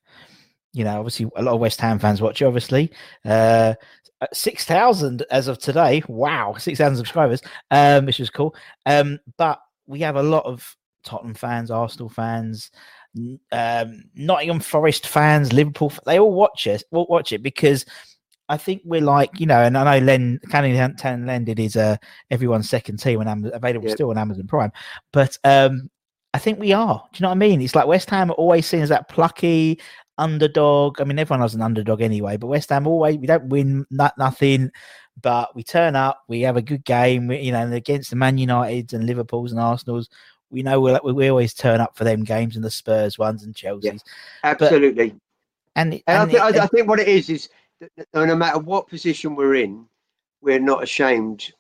[0.73, 2.91] you know obviously a lot of West Ham fans watch obviously.
[3.25, 3.75] Uh
[4.33, 6.03] 6000 as of today.
[6.09, 7.41] Wow 6000 subscribers.
[7.71, 8.55] Um which is cool.
[8.85, 12.71] Um but we have a lot of Tottenham fans Arsenal fans
[13.53, 17.85] um, Nottingham Forest fans, Liverpool, they all watch us, all watch it because
[18.49, 20.77] I think we're like, you know, and I know Len Canning
[21.27, 21.97] Len did his uh,
[22.31, 23.95] everyone's second team and Am- available Yeah.
[23.95, 24.73] still on Amazon Prime.
[25.13, 25.91] But um,
[26.33, 27.03] I think we are.
[27.13, 27.61] Do you know what I mean?
[27.61, 29.81] It's like West Ham are always seen as that plucky
[30.19, 31.01] underdog.
[31.01, 34.17] I mean, everyone has an underdog anyway, but West Ham always we don't win not,
[34.17, 34.71] nothing,
[35.21, 38.37] but we turn up, we have a good game, we, you know, against the Man
[38.37, 40.09] Uniteds and Liverpools and Arsenals.
[40.51, 43.55] We know we'll, we always turn up for them games and the Spurs ones and
[43.55, 44.05] Chelsea's.
[44.45, 45.15] Absolutely.
[45.75, 47.49] And, it- And, I, think, I, I think what it is is
[48.15, 49.87] no matter what position we're in,
[50.41, 51.53] we're not ashamed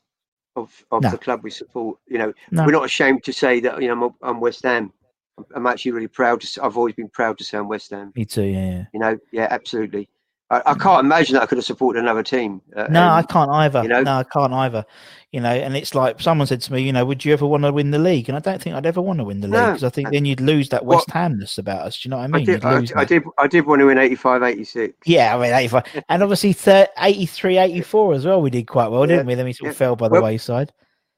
[0.55, 1.11] of, of No.
[1.11, 1.99] the club we support.
[2.07, 2.65] You know, No.
[2.65, 3.83] we're not ashamed to say that.
[3.83, 4.93] You know, I'm, I'm West Ham.
[5.37, 6.65] I'm, I'm actually really proud to.
[6.65, 8.13] I've always been proud to say I'm West Ham.
[8.17, 8.71] me too, yeah.
[8.71, 8.85] yeah.
[8.95, 10.09] You know, yeah, absolutely.
[10.51, 12.63] I, I can't imagine that I could have supported another team.
[12.77, 13.83] Uh, No, I um, can't either.
[13.83, 14.03] you know?
[14.03, 14.85] No, I can't either.
[15.33, 17.65] You know, and it's like someone said to me, you know, would you ever want
[17.65, 18.29] to win the league?
[18.29, 19.67] And I don't think I'd ever want to win the league No.
[19.67, 22.01] because I think then you'd lose that Well- West Hamness about us.
[22.01, 22.45] Do you know what I I mean?
[22.47, 23.25] did, I, I did.
[23.39, 24.95] I did want to win 85, 86.
[25.05, 26.05] Yeah, I mean, 85.
[26.09, 28.41] and obviously thir- 83, 84 as well.
[28.41, 29.35] We did quite well, Yeah, didn't we?
[29.35, 30.73] Then we sort of fell by the Well, wayside.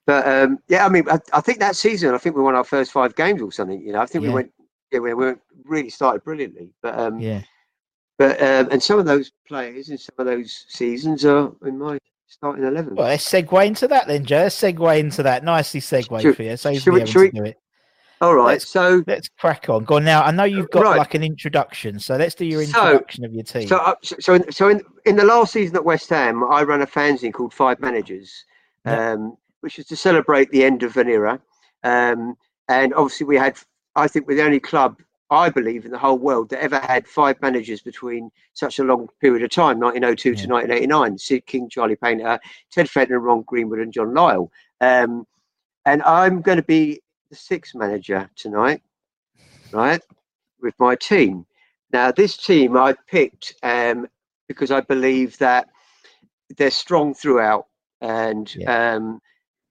[0.06, 2.64] But um, yeah, I mean, I, I think that season, I think we won our
[2.64, 3.80] first five games or something.
[3.82, 4.30] You know, I think Yeah.
[4.30, 4.52] we went.
[4.90, 5.34] Yeah, we, we
[5.66, 6.70] really started brilliantly.
[6.82, 7.42] But um, Yeah.
[8.18, 11.98] But um, and some of those players in some of those seasons are in my
[12.26, 12.96] starting eleven.
[12.96, 14.38] Well, let's segue into that then, Joe.
[14.42, 15.44] Let's segue into that.
[15.44, 16.56] Nicely segue Should- for you.
[16.56, 17.56] Saves should me having we- to do it.
[18.20, 19.84] All right, let's- so Let's crack on.
[19.84, 20.24] Go on now.
[20.24, 20.98] I know you've got Right.
[20.98, 23.68] like an introduction, so let's do your So- introduction of your team.
[23.68, 26.62] so uh, so so in, so in in the last season at West Ham, I
[26.64, 28.44] ran a fanzine called Five Managers,
[28.84, 29.12] Yeah.
[29.12, 31.40] um, which was to celebrate the end of an era.
[31.84, 32.34] Um,
[32.68, 33.56] and obviously, we had,
[33.94, 37.06] I think, we're the only club, I believe, in the whole world that ever had
[37.06, 40.34] five managers between such a long period of time, 1902 Yeah.
[40.36, 41.18] to 1989.
[41.18, 42.38] Syd King, Charlie Paynter,
[42.72, 44.48] Ted Fenton, Ron Greenwood, and John Lyall.
[44.80, 45.26] Um,
[45.84, 48.82] and I'm going to be the sixth manager tonight,
[49.72, 50.00] right,
[50.60, 51.46] with my team.
[51.92, 54.06] Now, this team I picked um,
[54.48, 55.68] because I believe that
[56.56, 57.66] they're strong throughout
[58.00, 59.20] and um,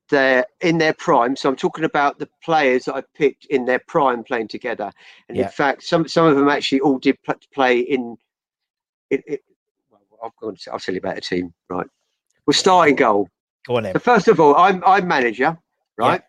[0.09, 1.35] they're in their prime.
[1.35, 4.91] So I'm talking about the players that I picked in their prime playing together.
[5.27, 5.43] And Yeah.
[5.45, 7.17] in fact, some some of them actually all did
[7.53, 8.17] play in.
[9.09, 9.43] It, it,
[9.89, 11.87] well, I'll, go on, I'll tell you about the team, right?
[12.45, 13.29] We're starting goal.
[13.65, 13.93] Go on then.
[13.93, 15.57] So first of all, I'm I'm manager,
[15.97, 16.21] right?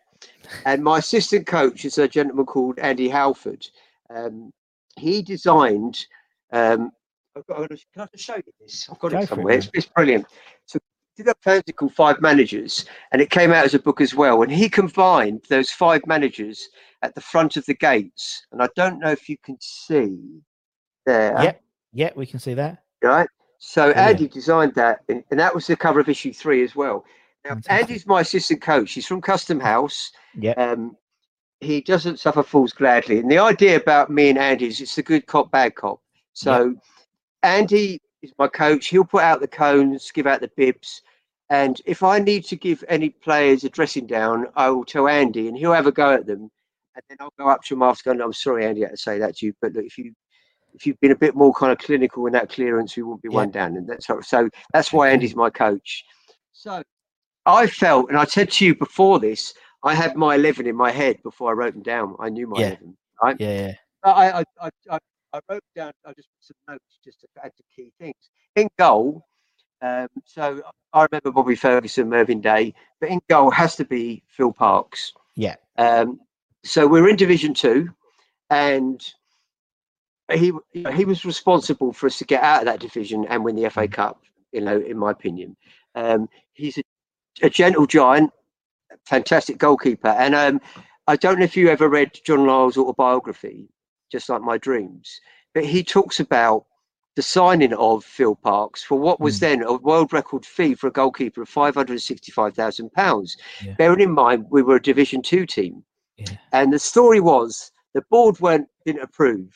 [0.65, 3.65] And my assistant coach is a gentleman called Andy Halford.
[4.09, 4.51] Um,
[4.97, 6.05] he designed.
[6.51, 6.91] Um,
[7.37, 8.89] I've got, I've got to- can I just show you this?
[8.91, 9.53] I've got Go it for it, somewhere.
[9.55, 10.25] it's, it's brilliant.
[10.65, 10.79] So
[11.19, 14.41] did a fancy called Five Managers, and it came out as a book as well.
[14.41, 16.69] And he combined those five managers
[17.01, 18.45] at the front of the gates.
[18.51, 20.17] And I don't know if you can see
[21.05, 21.61] there Yep.
[21.93, 22.83] Yep, we can see that.
[23.01, 23.27] right?
[23.57, 23.91] So.
[23.91, 27.03] Andy designed that, and, and that was the cover of issue three as well.
[27.43, 27.71] Now, Fantastic.
[27.71, 28.93] Andy's my assistant coach.
[28.93, 30.11] He's from Custom House.
[30.39, 30.57] Yep.
[30.57, 30.95] Um,
[31.59, 33.19] he doesn't suffer fools gladly.
[33.19, 35.99] And the idea about me and Andy is it's the good cop, bad cop.
[36.31, 36.75] So
[37.43, 38.87] Andy is my coach.
[38.87, 41.01] He'll put out the cones, give out the bibs.
[41.49, 45.47] And if I need to give any players a dressing down, I will tell Andy
[45.47, 46.49] and he'll have a go at them.
[46.95, 48.97] And then I'll go up to him after going, I'm sorry, Andy, I had to
[48.97, 49.53] say that to you.
[49.61, 50.13] But look, if you
[50.75, 53.29] if you've been a bit more kind of clinical in that clearance, we won't be
[53.29, 53.37] Yeah.
[53.37, 53.75] one down.
[53.77, 56.05] And that's so, so that's why Andy's my coach.
[56.53, 56.83] So
[57.47, 60.91] I felt, and I said to you before this, I had my 11 in my
[60.91, 62.15] head before I wrote them down.
[62.19, 62.67] I knew my Yeah.
[62.67, 63.35] 11, right?
[63.39, 63.73] Yeah, yeah.
[64.03, 64.99] I, I, I,
[65.33, 68.29] I wrote down, I just put some notes just to add to key things.
[68.55, 69.25] In goal,
[69.81, 70.61] um, so
[70.93, 75.13] I remember Bobby Ferguson, Mervyn Day, but in goal has to be Phil Parkes.
[75.35, 75.55] Yeah.
[75.77, 76.19] Um,
[76.63, 77.89] so we're in Division Two,
[78.49, 79.01] and
[80.31, 83.43] he you know, he was responsible for us to get out of that division and
[83.43, 84.21] win the FA Cup.
[84.51, 85.55] You know, in my opinion,
[85.95, 86.83] um, he's a,
[87.43, 88.31] a gentle giant,
[89.05, 90.61] fantastic goalkeeper, and um,
[91.07, 93.69] I don't know if you ever read John Lyall's autobiography,
[94.11, 95.21] just like my dreams,
[95.53, 96.65] but he talks about
[97.19, 99.39] the signing of Phil Parkes for what was Mm.
[99.41, 103.35] then a world record fee for a goalkeeper of five hundred sixty-five thousand pounds.
[103.61, 103.73] Yeah.
[103.73, 105.83] Bearing in mind we were a Division Two team,
[106.15, 106.37] Yeah.
[106.53, 109.53] and the story was the board weren't didn't approve.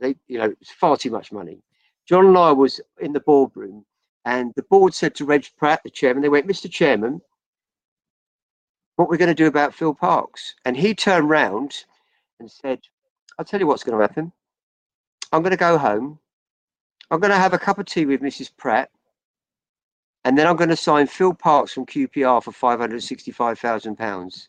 [0.00, 1.62] They, you know, it's far too much money.
[2.08, 3.84] John Lyall was in the boardroom,
[4.24, 6.70] and the board said to Reg Pratt, the chairman, they went, "Mr.
[6.70, 7.20] Chairman,
[8.96, 11.84] what we're going to do about Phil Parkes?" And he turned round
[12.40, 12.80] and said,
[13.38, 14.32] "I'll tell you what's going to happen.
[15.32, 16.18] I'm going to go home.
[17.10, 18.50] I'm going to have a cup of tea with Mrs.
[18.56, 18.90] Pratt,
[20.24, 23.96] and then I'm going to sign Phil Parkes from QPR for five hundred sixty-five thousand
[23.96, 24.48] pounds."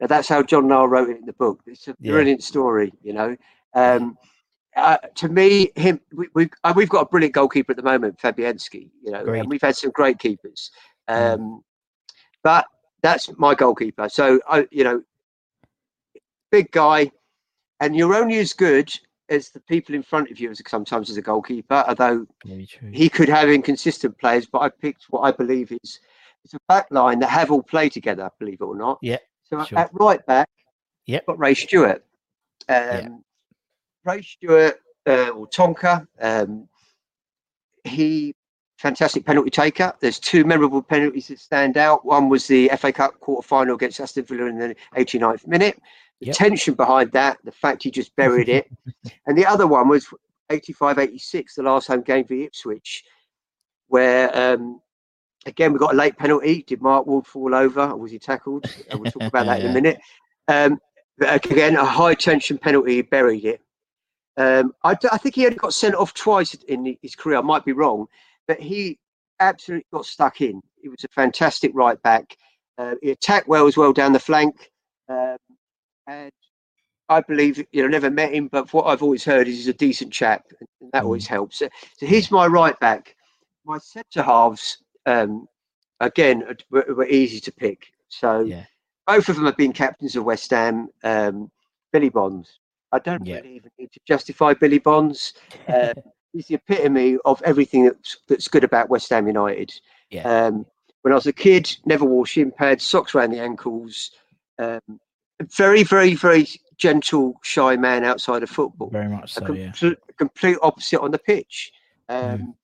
[0.00, 1.60] Now that's how John Lyall wrote it in the book.
[1.66, 2.12] It's a Yeah.
[2.12, 3.36] brilliant story, you know.
[3.74, 4.18] Um,
[4.74, 8.18] uh, to me, him we, we've uh, we've got a brilliant goalkeeper at the moment,
[8.18, 8.90] Fabianski.
[9.04, 9.40] You know, Agreed.
[9.40, 10.70] and we've had some great keepers.
[11.08, 11.34] Mm.
[11.34, 11.62] Um,
[12.42, 12.64] but
[13.02, 14.08] that's my goalkeeper.
[14.08, 15.02] So I, you know,
[16.50, 17.10] big guy,
[17.80, 18.92] and you're only as good
[19.28, 22.26] as the people in front of you as sometimes as a goalkeeper, although
[22.92, 26.00] he could have inconsistent players, but I picked what I believe is
[26.44, 28.98] it's a back line that have all played together, believe it or not.
[29.00, 29.78] Yeah, So sure.
[29.78, 30.48] at right back,
[31.06, 32.04] yeah, got Ray Stewart.
[32.68, 33.08] Um, Yeah.
[34.04, 36.68] Ray Stewart uh, or Tonka, um,
[37.84, 38.34] he
[38.82, 39.92] fantastic penalty taker.
[40.00, 42.04] There's two memorable penalties that stand out.
[42.04, 45.80] One was the FA Cup quarter final against Aston Villa in the 89th minute.
[46.22, 46.36] The Yep.
[46.36, 48.70] tension behind that, the fact he just buried it.
[49.26, 50.06] and the other one was
[50.50, 53.02] 85 86, the last home game for Ipswich,
[53.88, 54.80] where um,
[55.46, 56.62] again we got a late penalty.
[56.62, 58.64] Did Mark Ward fall over or was he tackled?
[58.64, 59.98] Uh, We'll talk about that in a minute.
[60.46, 60.78] Um,
[61.18, 63.60] but again, a high tension penalty, he buried it.
[64.36, 67.38] Um, I, I think he only got sent off twice in his career.
[67.38, 68.06] I might be wrong,
[68.46, 69.00] but he
[69.40, 70.62] absolutely got stuck in.
[70.80, 72.36] He was a fantastic right back.
[72.78, 74.70] Uh, he attacked well as well down the flank.
[75.08, 75.36] Um,
[76.06, 76.30] and
[77.08, 79.72] I believe, you know, never met him, but what I've always heard is he's a
[79.74, 80.44] decent chap,
[80.80, 81.58] and that always helps.
[81.58, 83.16] So, so here's my right back.
[83.64, 85.46] My centre halves, um,
[86.00, 87.92] again, were, were easy to pick.
[88.08, 88.64] So Yeah.
[89.06, 90.88] both of them have been captains of West Ham.
[91.04, 91.50] Um,
[91.92, 92.58] Billy Bonds.
[92.92, 93.36] I don't Yeah.
[93.36, 95.34] really even need to justify Billy Bonds.
[95.68, 95.92] Uh,
[96.32, 99.72] he's the epitome of everything that's, that's good about West Ham United.
[100.10, 100.22] Yeah.
[100.46, 100.66] Um,
[101.02, 104.12] when I was a kid, never wore shin pads, socks around the ankles.
[104.58, 104.80] Um,
[105.50, 108.90] very, very, very gentle, shy man outside of football.
[108.90, 109.52] Very much a so.
[109.52, 109.94] Yeah.
[110.16, 111.72] complete, opposite on the pitch.
[112.10, 112.34] Mm.
[112.34, 112.54] Um,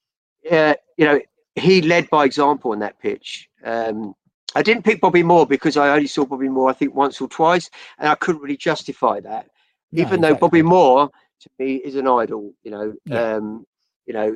[0.45, 1.21] yeah, you know,
[1.55, 3.49] he led by example on that pitch.
[3.65, 4.15] Um,
[4.55, 7.29] I didn't pick Bobby Moore because I only saw Bobby Moore, I think, once or
[7.29, 9.49] twice, and I couldn't really justify that.
[9.93, 10.49] No, Even though exactly.
[10.49, 11.11] Bobby Moore,
[11.41, 12.53] to me, is an idol.
[12.63, 13.35] You know, Yeah.
[13.35, 13.67] um,
[14.07, 14.27] you know,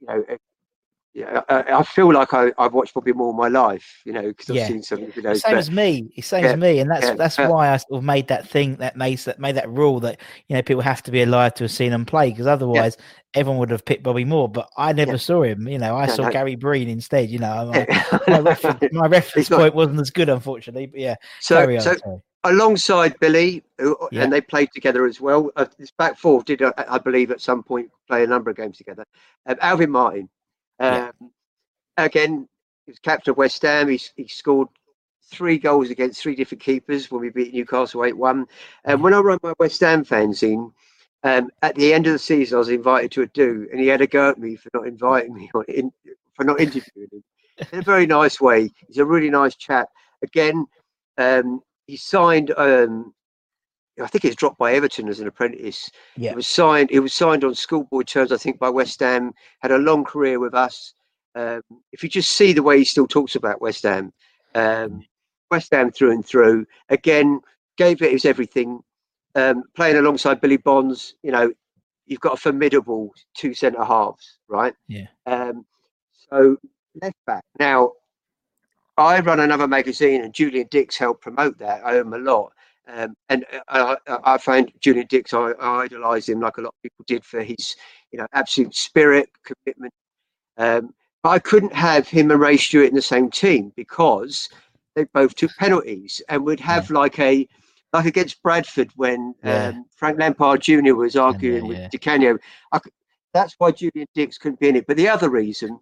[0.00, 0.24] you know.
[1.16, 4.22] Uh, Yeah, I, I feel like I, I've watched Bobby Moore my life, you know,
[4.22, 4.68] because I've Yeah.
[4.68, 5.40] seen some videos.
[5.40, 6.10] same but- as me.
[6.20, 8.48] Same Yeah, as me, and that's yeah, that's but- why I sort of made that
[8.48, 11.54] thing that made that made that rule that you know people have to be alive
[11.54, 12.96] to have seen him play because otherwise
[13.34, 14.48] everyone would have picked Bobby Moore.
[14.48, 15.66] But I never saw him.
[15.68, 16.30] You know, I No, saw no.
[16.30, 17.28] Gary Breen instead.
[17.30, 17.86] You know, my,
[18.28, 20.86] my reference, my reference point wasn't as good, unfortunately.
[20.86, 21.82] But yeah, so, carry on.
[21.82, 25.50] so alongside Billy, who, and they played together as well.
[25.56, 28.56] Uh, this back four did, uh, I believe, at some point play a number of
[28.56, 29.04] games together.
[29.46, 30.28] Um, Alvin Martin,
[30.80, 32.04] um, Yeah.
[32.04, 32.48] again,
[32.86, 33.88] he was captain of West Ham.
[33.88, 34.68] He, he scored
[35.30, 38.42] three goals against three different keepers when we beat Newcastle 8 1.
[38.42, 38.90] Mm-hmm.
[38.90, 40.72] And when I run my West Ham fanzine,
[41.24, 43.88] um, at the end of the season, I was invited to a do, and he
[43.88, 45.92] had a go at me for not inviting me, or in,
[46.34, 47.24] for not interviewing him.
[47.72, 48.70] In a very nice way.
[48.86, 49.88] He's a really nice chap.
[50.22, 50.64] Again,
[51.16, 52.54] um, he signed.
[52.56, 53.12] Um,
[54.00, 55.90] I think he was dropped by Everton as an apprentice.
[56.16, 56.30] Yeah.
[56.30, 56.90] He was signed.
[56.90, 59.32] He was signed on schoolboy terms, I think, by West Ham.
[59.60, 60.94] Had a long career with us.
[61.34, 64.12] Um, if you just see the way he still talks about West Ham,
[64.54, 65.04] um,
[65.50, 66.66] West Ham through and through.
[66.88, 67.40] Again,
[67.76, 68.80] gave it his everything.
[69.34, 71.52] Um, playing alongside Billy Bonds, you know,
[72.06, 74.74] you've got a formidable two centre halves, right?
[74.88, 75.06] Yeah.
[75.26, 75.64] Um,
[76.30, 76.56] so
[77.00, 77.44] left back.
[77.60, 77.92] Now,
[78.96, 81.86] I run another magazine, and Julian Dicks helped promote that.
[81.86, 82.52] I owe him a lot.
[82.88, 86.68] Um, and uh, I, I, found Julian Dicks, I, I idolise him like a lot
[86.68, 87.76] of people did for his,
[88.12, 89.92] you know, absolute spirit, commitment.
[90.56, 94.48] Um, but I couldn't have him and Ray Stewart in the same team because
[94.94, 97.46] they both took penalties, and we'd have like a
[97.92, 99.68] like against Bradford when Yeah.
[99.68, 100.94] um, Frank Lampard Jr.
[100.94, 101.82] was arguing yeah.
[101.82, 102.38] with Di Canio.
[103.34, 104.86] That's why Julian Dicks couldn't be in it.
[104.86, 105.78] But the other reason,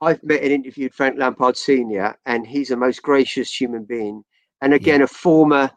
[0.00, 4.24] I've met and interviewed Frank Lampard Sr., and he's a most gracious human being.
[4.62, 5.70] And again, a former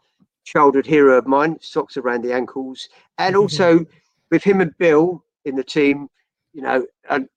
[0.52, 2.88] childhood hero of mine, socks around the ankles.
[3.18, 3.84] And also
[4.30, 6.08] with him and Bill in the team,
[6.52, 7.28] you know, and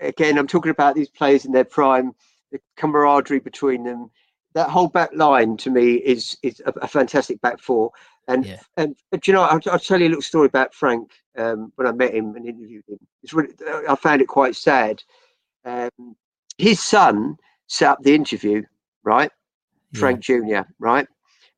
[0.00, 2.14] again, I'm talking about these players in their prime,
[2.50, 4.10] the camaraderie between them.
[4.54, 7.90] That whole back line to me is is a, a fantastic back four.
[8.28, 8.60] And Yeah.
[8.76, 11.86] and do you know, I'll, I'll tell you a little story about Frank um, when
[11.86, 12.98] I met him and interviewed him.
[13.22, 13.54] It's really,
[13.88, 15.02] I found it quite sad.
[15.64, 16.16] Um,
[16.56, 17.36] his son
[17.66, 18.62] set up the interview,
[19.04, 19.30] right?
[19.92, 20.00] Yeah.
[20.00, 21.06] Frank Jr., right?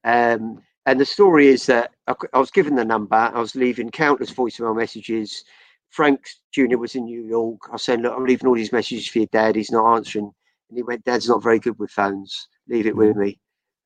[0.04, 4.32] Um, and the story is that I was given the number, I was leaving countless
[4.32, 5.44] voicemail messages.
[5.88, 6.78] Frank Jr.
[6.78, 7.60] was in New York.
[7.68, 9.54] I was saying, Look, I'm leaving all these messages for your dad.
[9.54, 10.32] He's not answering.
[10.68, 12.48] And he went, Dad's not very good with phones.
[12.68, 13.20] Leave it with mm.
[13.20, 13.38] me.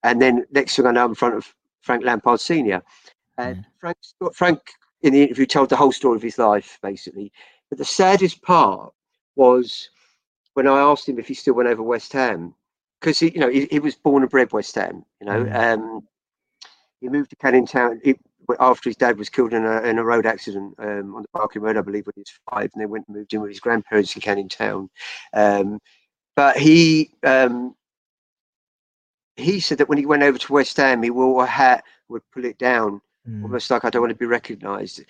[0.03, 2.83] And then next thing I know, I'm in front of Frank Lampard Sr.
[3.37, 3.65] And mm.
[3.79, 3.99] Frank,
[4.33, 4.61] Frank,
[5.03, 7.31] in the interview, told the whole story of his life, basically.
[7.69, 8.95] But the saddest part
[9.37, 9.91] was
[10.55, 12.55] when I asked him if he still went over West Ham,
[12.99, 15.05] because he, you know, he, he was born and bred West Ham.
[15.21, 15.55] You know, mm.
[15.55, 16.03] um,
[17.05, 18.15] he moved to Canning Town he,
[18.59, 21.61] after his dad was killed in a in a road accident um, on the Barking
[21.63, 23.61] Road, I believe, when he was five, and they went and moved in with his
[23.61, 24.89] grandparents in Canning Town.
[25.35, 25.79] Um,
[26.35, 27.75] but he um,
[29.37, 32.23] he said that when he went over to West Ham, he wore a hat, would
[32.33, 33.43] pull it down, Mm.
[33.43, 35.03] almost like I don't want to be recognised.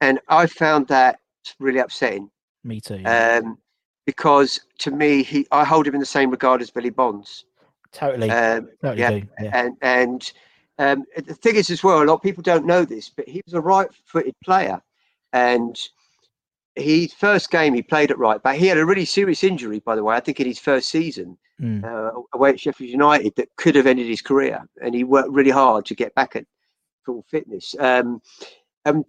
[0.00, 1.20] and I found that
[1.60, 2.30] really upsetting
[2.64, 3.02] Me too.
[3.06, 3.58] um,
[4.06, 7.44] because to me, he I hold him in the same regard as Billy Bonds.
[7.92, 8.28] totally.
[8.30, 9.22] Um, totally yeah, do.
[9.40, 9.50] Yeah.
[9.60, 10.32] and and
[10.80, 13.42] um, the thing is as well, a lot of people don't know this, but he
[13.44, 14.80] was a right-footed player,
[15.32, 15.78] and
[16.74, 18.56] he first game he played at right back.
[18.56, 20.16] He had a really serious injury, by the way.
[20.16, 21.84] I think in his first season Mm.
[21.84, 25.50] uh, away at Sheffield United that could have ended his career, and he worked really
[25.50, 26.46] hard to get back at
[27.04, 27.74] full fitness.
[27.78, 28.22] Um,
[28.86, 29.04] and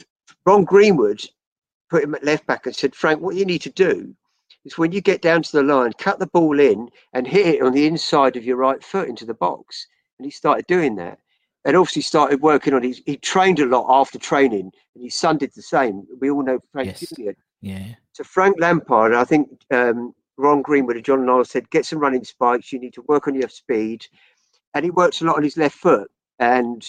[0.45, 1.23] Ron Greenwood
[1.89, 4.13] put him at left back and said, Frank, what you need to do
[4.65, 7.61] is when you get down to the line, cut the ball in and hit it
[7.61, 9.87] on the inside of your right foot into the box.
[10.19, 11.19] And he started doing that.
[11.63, 15.37] And obviously started working on his, he trained a lot after training, and his son
[15.37, 16.07] did the same.
[16.19, 17.13] We all know Frank Yes.
[17.15, 17.31] Jr.
[17.61, 17.85] yeah.
[18.13, 22.23] So Frank Lampard, I think um, Ron Greenwood and John Niles said, get some running
[22.23, 22.73] spikes.
[22.73, 24.07] You need to work on your speed,
[24.73, 26.09] and he works a lot on his left foot,
[26.39, 26.83] and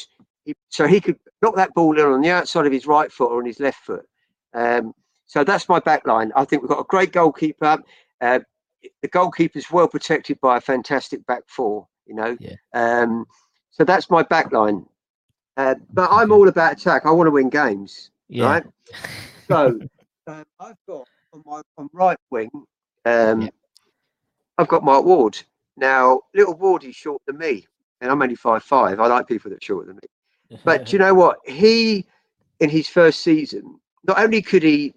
[0.44, 3.30] he, so he could knock that ball in on the outside of his right foot
[3.30, 4.06] or on his left foot.
[4.54, 4.94] Um,
[5.26, 6.32] so that's my back line.
[6.34, 7.78] I think we've got a great goalkeeper.
[8.20, 8.40] Uh,
[9.02, 11.86] the goalkeeper's well protected by a fantastic back four.
[12.06, 12.56] You know, Yeah.
[12.74, 13.26] um,
[13.72, 14.86] so that's my back line.
[15.56, 17.04] Uh, but I'm all about attack.
[17.04, 18.44] I want to win games Yeah.
[18.46, 18.64] right?
[19.48, 19.80] So
[20.26, 22.50] um, I've got on my on right wing,
[23.04, 23.48] um, Yeah.
[24.58, 25.38] I've got Mark Ward.
[25.76, 27.66] Now, little Wardy's shorter than me,
[28.00, 29.00] and I'm only five five.
[29.00, 30.58] I like people that are shorter than me.
[30.64, 31.38] But do you know what?
[31.46, 32.06] He,
[32.60, 34.92] in his first season, not only could he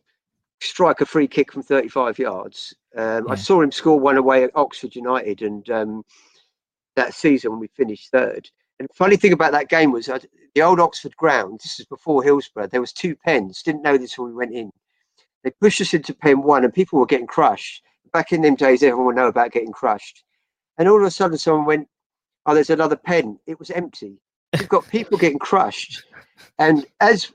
[0.59, 4.51] strike a free kick from 35 yards, um, I saw him score one away at
[4.55, 6.05] Oxford United, and um,
[6.97, 8.49] that season when we finished third.
[8.80, 10.19] And funny thing about that game was uh,
[10.53, 11.61] the old Oxford ground.
[11.63, 12.67] This is before Hillsborough.
[12.67, 13.61] There was two pens.
[13.63, 14.71] Didn't know this when we went in.
[15.43, 17.84] They pushed us into pen one, and people were getting crushed.
[18.11, 20.23] Back in them days, everyone would know about getting crushed.
[20.78, 21.88] And all of a sudden, someone went,
[22.45, 24.19] "Oh, there's another pen." It was empty.
[24.57, 26.03] You've got people getting crushed,
[26.57, 27.32] and as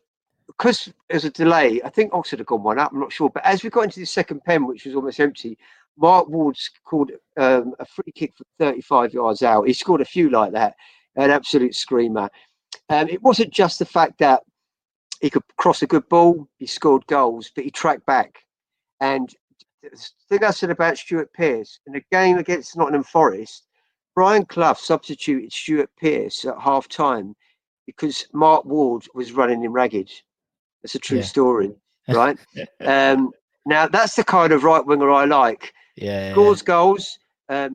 [0.47, 2.93] because there's a delay, I think Oxford had gone one up.
[2.93, 5.57] I'm not sure, but as we got into the second pen, which was almost empty,
[5.97, 9.67] Mark Ward scored um, a free kick from 35 yards out.
[9.67, 10.75] He scored a few like that,
[11.17, 12.29] an absolute screamer.
[12.89, 14.43] Um, it wasn't just the fact that
[15.21, 18.39] he could cross a good ball, he scored goals, but he tracked back.
[19.01, 19.35] And
[19.83, 19.91] the
[20.29, 23.67] thing I said about Stuart Pearce in a game against Nottingham Forest,
[24.15, 27.35] Brian Clough substituted Stuart Pearce at half time
[27.87, 30.11] because Mark Ward was running him ragged.
[30.83, 31.25] That's a true Yeah.
[31.25, 31.71] story,
[32.09, 32.39] right?
[32.81, 33.31] um,
[33.67, 36.33] now, that's the kind of right winger I like yeah.
[36.33, 37.19] scores goals.
[37.49, 37.75] Um,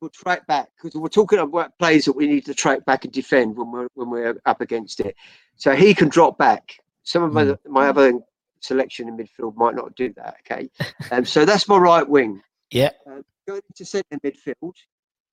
[0.00, 3.12] we'll track back because we're talking about plays that we need to track back and
[3.12, 5.16] defend when we're when we're up against it.
[5.56, 6.78] So he can drop back.
[7.02, 7.58] Some of my, Mm.
[7.66, 8.12] my other
[8.60, 10.36] selection in midfield might not do that.
[10.40, 10.68] Okay,
[11.12, 12.42] um, so that's my right wing.
[12.70, 12.90] Yeah.
[13.06, 14.74] Um, going to centre midfield,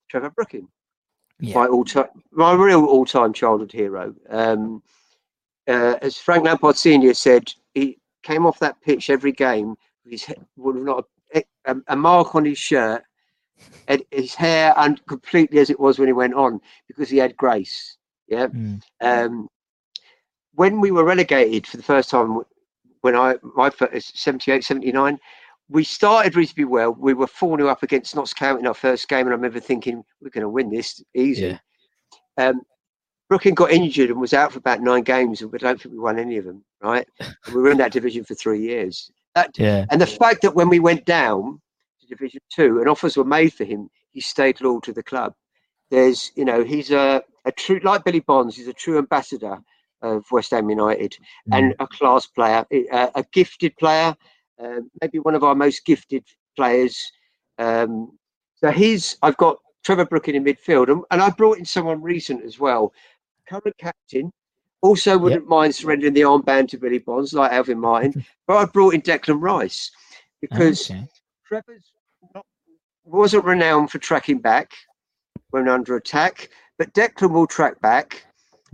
[0.08, 0.68] Trevor Brooking,
[1.40, 1.56] Yeah.
[1.56, 4.14] my all time, my real all time childhood hero.
[4.30, 4.82] Um,
[5.66, 9.70] uh, as Frank Lampard Senior said, he came off that pitch every game
[10.04, 13.02] with his he- with not a, a, a mark on his shirt,
[13.88, 17.36] and his hair and completely as it was when he went on because he had
[17.36, 17.96] grace.
[18.28, 18.48] Yeah.
[18.48, 18.82] Mm.
[19.00, 19.48] Um,
[20.54, 22.40] when we were relegated for the first time,
[23.02, 25.18] when I my first 78, 79,
[25.68, 26.92] we started reasonably well.
[26.98, 29.60] We were 4 0 up against Notts County in our first game, and I remember
[29.60, 31.58] thinking, we're going to win this easy.
[32.38, 32.48] Yeah.
[32.48, 32.62] Um,
[33.28, 35.98] Brooking got injured and was out for about nine games, and we don't think we
[35.98, 37.08] won any of them, right?
[37.54, 39.10] We were in that division for three years.
[39.34, 39.86] That, Yeah.
[39.90, 41.60] and the fact that when we went down
[42.04, 45.34] to Division Two and offers were made for him, he stayed loyal to the club.
[45.90, 49.58] There's, you know, he's a, a true, like Billy Bonds, he's a true ambassador
[50.02, 51.16] of West Ham United
[51.52, 54.14] and a class player, a, a gifted player,
[54.58, 56.24] um, maybe one of our most gifted
[56.56, 57.00] players.
[57.58, 58.18] Um,
[58.56, 62.44] so he's, I've got Trevor Brooking in midfield, and, and I brought in someone recent
[62.44, 62.92] as well,
[63.48, 64.32] current captain.
[64.82, 68.94] Also, wouldn't mind surrendering the armband to Billy Bonds like Alvin Martin, but I brought
[68.94, 69.90] in Declan Rice
[70.40, 71.06] because Okay.
[71.46, 71.92] Trevor's
[73.04, 74.72] wasn't renowned for tracking back
[75.50, 78.24] when under attack, but Declan will track back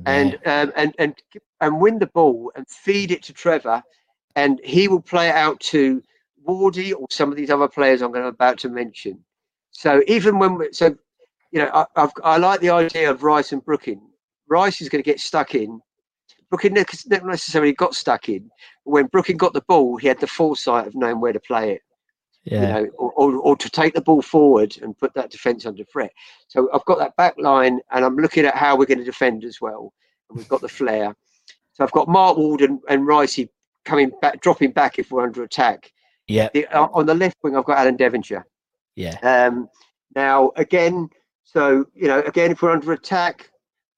[0.07, 1.15] and um, and and
[1.61, 3.83] and win the ball and feed it to Trevor,
[4.37, 6.03] and he will play it out to
[6.47, 9.23] Wardy or some of these other players I'm going to about to mention.
[9.73, 10.97] So even when we, so,
[11.53, 14.01] you know, I, I've I like the idea of Rice and Brooking.
[14.49, 15.81] Rice is going to get stuck in.
[16.49, 16.75] Brooking
[17.07, 18.51] never necessarily got stuck in.
[18.85, 21.83] When Brooking got the ball, he had the foresight of knowing where to play it
[22.45, 22.79] yeah.
[22.79, 25.85] you know, or, or, or to take the ball forward and put that defence under
[25.85, 26.13] threat.
[26.49, 29.45] So I've got that back line, and I'm looking at how we're going to defend
[29.45, 29.93] as well.
[30.29, 31.15] And we've got the flair.
[31.73, 33.49] So I've got Mark Ward and, and Ricey
[33.85, 35.93] coming back, dropping back if we're under attack.
[36.27, 36.49] yeah.
[36.53, 38.47] The, uh, on the left wing, I've got Alan Devonshire.
[38.97, 39.17] Yeah.
[39.23, 39.69] Um,
[40.15, 41.09] now again,
[41.45, 43.51] so you know, again, if we're under attack,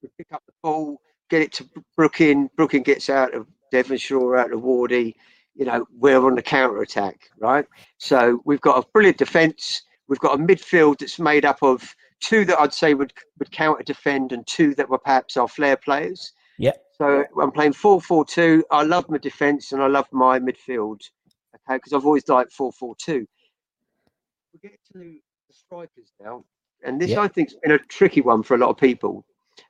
[0.03, 2.49] we pick up the ball, get it to Brooking.
[2.57, 5.15] Brooking gets out of Devonshire out of Wardy,
[5.55, 7.67] you know, we're on the counter attack, right?
[7.99, 9.83] So we've got a brilliant defence.
[10.09, 13.83] We've got a midfield that's made up of two that I'd say would, would counter
[13.83, 16.33] defend and two that were perhaps our flair players.
[16.59, 16.73] Yeah.
[16.97, 18.65] So I'm playing 4 4 2.
[18.71, 21.01] I love my defence and I love my midfield.
[21.55, 23.27] Okay, because I've always liked 4 4 2.
[24.53, 26.45] We get to the strikers now.
[26.85, 27.21] And this, Yeah.
[27.21, 29.25] I think, has been a tricky one for a lot of people.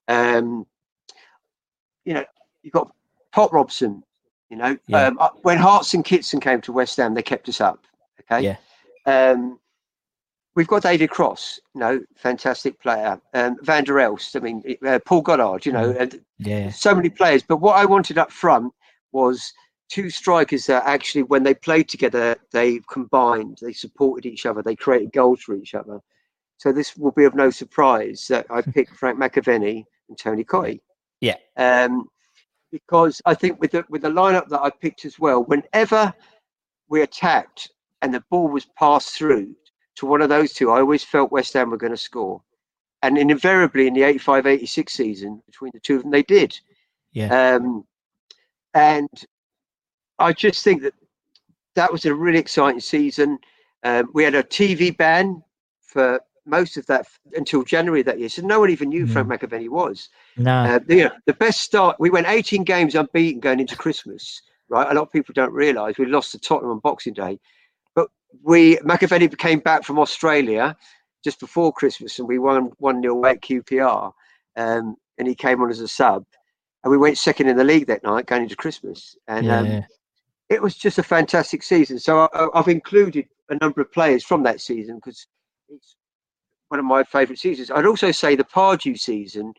[0.08, 0.66] Um,
[2.04, 2.24] you know,
[2.62, 2.94] you've got
[3.32, 4.02] Pop Robson.
[4.52, 5.06] You know, Yeah.
[5.06, 7.86] um, when Hartson and Kitson came to West Ham, they kept us up.
[8.30, 8.42] Okay.
[8.44, 8.56] Yeah.
[9.06, 9.58] Um,
[10.54, 11.58] we've got David Cross.
[11.74, 13.18] You know, fantastic player.
[13.32, 14.36] Um, Van der Elst.
[14.36, 15.64] I mean, uh, Paul Goddard.
[15.64, 16.70] You know, and Yeah.
[16.70, 17.42] so many players.
[17.42, 18.74] But what I wanted up front
[19.12, 19.54] was
[19.88, 24.76] two strikers that actually, when they played together, they combined, they supported each other, they
[24.76, 25.98] created goals for each other.
[26.58, 30.80] So this will be of no surprise that I picked Frank McAvenny and Tony Cottee.
[31.22, 31.36] Yeah.
[31.56, 32.08] Um,
[32.72, 36.12] because I think with the with the lineup that I picked as well, whenever
[36.88, 37.70] we attacked
[38.00, 39.54] and the ball was passed through
[39.96, 42.42] to one of those two, I always felt West Ham were going to score.
[43.02, 46.58] And invariably in the 85 86 season, between the two of them, they did.
[47.12, 47.56] Yeah.
[47.56, 47.84] Um,
[48.74, 49.10] and
[50.18, 50.94] I just think that
[51.74, 53.38] that was a really exciting season.
[53.82, 55.42] Um, we had a TV ban
[55.80, 59.68] for most of that until January that year, so no one even knew Frank McAvenny
[59.68, 60.08] was.
[60.36, 60.52] No.
[60.52, 64.42] Uh, the, you know, the best start, we went 18 games unbeaten going into Christmas,
[64.68, 64.90] right?
[64.90, 67.38] A lot of people don't realise we lost to Tottenham on Boxing Day,
[67.94, 68.08] but
[68.42, 70.76] we McAvenny came back from Australia
[71.22, 74.12] just before Christmas and we won 1 0 at QPR,
[74.56, 76.24] um, and he came on as a sub,
[76.82, 79.58] and we went second in the league that night going into Christmas, and yeah.
[79.58, 79.84] um,
[80.48, 81.98] it was just a fantastic season.
[81.98, 85.26] So I, I've included a number of players from that season because
[85.68, 85.96] it's
[86.72, 87.70] one of my favourite seasons.
[87.70, 89.52] I'd also say the Pardew season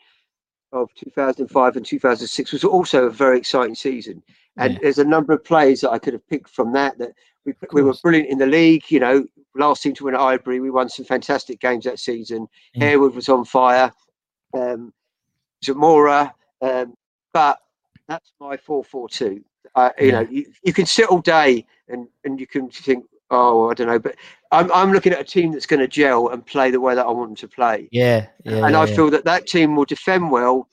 [0.71, 4.23] of 2005 and 2006 was also a very exciting season.
[4.57, 4.79] And Yeah.
[4.81, 6.97] there's a number of players that I could have picked from that.
[6.97, 7.11] That
[7.45, 8.89] we, we were brilliant in the league.
[8.89, 12.47] You know, last team to win at Highbury, we won some fantastic games that season.
[12.73, 12.85] Yeah.
[12.85, 13.91] Harewood was on fire.
[14.55, 14.91] Um,
[15.63, 16.33] Zamora,
[16.63, 16.95] um,
[17.31, 17.59] but
[18.07, 19.43] that's my 4-4-2.
[19.75, 20.11] Uh, you Yeah.
[20.13, 23.87] know, you, you can sit all day and, and you can think, oh, I don't
[23.87, 24.15] know, but
[24.51, 27.05] I'm, I'm looking at a team that's going to gel and play the way that
[27.05, 27.89] I want them to play.
[27.91, 28.27] yeah.
[28.45, 28.65] Yeah.
[28.65, 28.95] and yeah, I yeah.
[28.95, 30.69] feel that that team will defend well.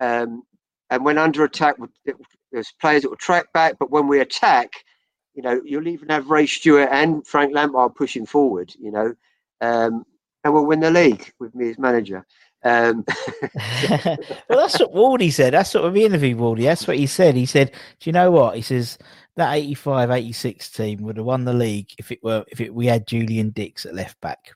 [0.00, 0.42] Um,
[0.90, 2.16] and when under attack, it-
[2.52, 4.70] there's players that will track back, but when we attack,
[5.34, 9.14] you know, you'll even have Ray Stewart and Frank Lampard pushing forward, you know,
[9.62, 10.04] um,
[10.44, 12.26] and we'll win the league with me as manager.
[12.64, 13.04] Um,
[14.04, 14.16] well,
[14.50, 15.54] that's what Wardy said.
[15.54, 16.64] That's what we interviewed Wardy.
[16.64, 17.34] That's what he said.
[17.34, 18.98] He said, "Do you know what?" He says
[19.36, 23.06] that 85-86 team would have won the league if it were if it we had
[23.06, 24.50] Julian Dicks at left back.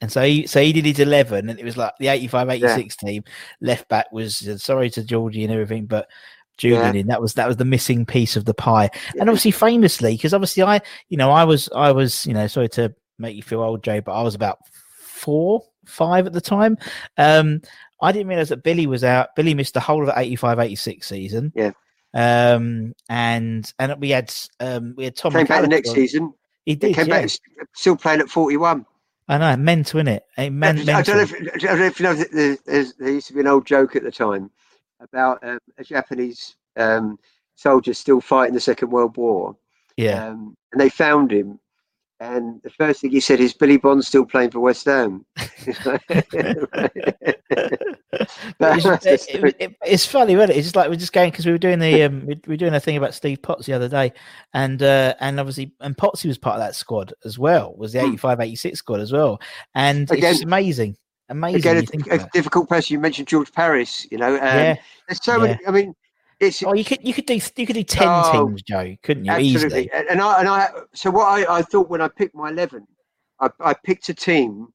[0.00, 3.24] And so he so he did his eleven, and it was like the 85-86 team
[3.60, 6.08] left back was sorry to Georgie and everything, but
[6.56, 7.00] Julian Yeah.
[7.00, 8.90] in that was that was the missing piece of the pie.
[9.18, 12.68] And obviously, famously, because obviously I, you know, I was I was you know sorry
[12.70, 14.58] to make you feel old, Joe, but I was about
[15.00, 16.78] four, five at the time.
[17.16, 17.60] Um,
[18.00, 19.34] I didn't realize that Billy was out.
[19.34, 21.52] Billy missed the whole of the 85 86 season.
[21.56, 21.72] Yeah.
[22.14, 26.32] Um, and and we had um we had Tom came back the next season.
[26.64, 27.22] He He did, came yeah.
[27.22, 27.30] back
[27.74, 28.84] still playing at 41.
[29.30, 30.20] I know, mental, innit?
[30.38, 33.26] A man, I don't know if, I don't know if you know, there's, there used
[33.28, 34.50] to be an old joke at the time
[35.00, 37.18] about um, a Japanese um,
[37.54, 39.56] soldier still fighting the Second World War.
[39.96, 40.28] yeah.
[40.28, 41.60] Um, and they found him.
[42.20, 45.24] And the first thing he said is, Billy Bond's still playing for West Ham.
[48.60, 50.56] It's, it- it- it- it's funny, wasn't?
[50.58, 52.56] It's just like we're just going because we were doing the um, we, we were
[52.56, 54.12] doing a thing about Steve Potts the other day,
[54.54, 57.74] and uh, and obviously and Potsy was part of that squad as well.
[57.76, 58.08] Was the Hmm.
[58.08, 59.40] 85, 86 squad as well,
[59.74, 60.96] and Again- it's just amazing,
[61.28, 61.58] amazing.
[61.60, 62.94] Again, a, a difficult person.
[62.94, 64.34] You mentioned George Parris, you know.
[64.34, 64.76] Um, Yeah,
[65.08, 65.94] There's so many, I mean,
[66.40, 69.24] it's Oh, you could you could do you could do ten Oh, teams, Joe, couldn't
[69.24, 69.32] you?
[69.32, 69.80] absolutely.
[69.86, 69.90] Easily.
[69.92, 72.86] And I, and I, so what I, I thought when I picked my 11,
[73.40, 74.68] I, I picked a team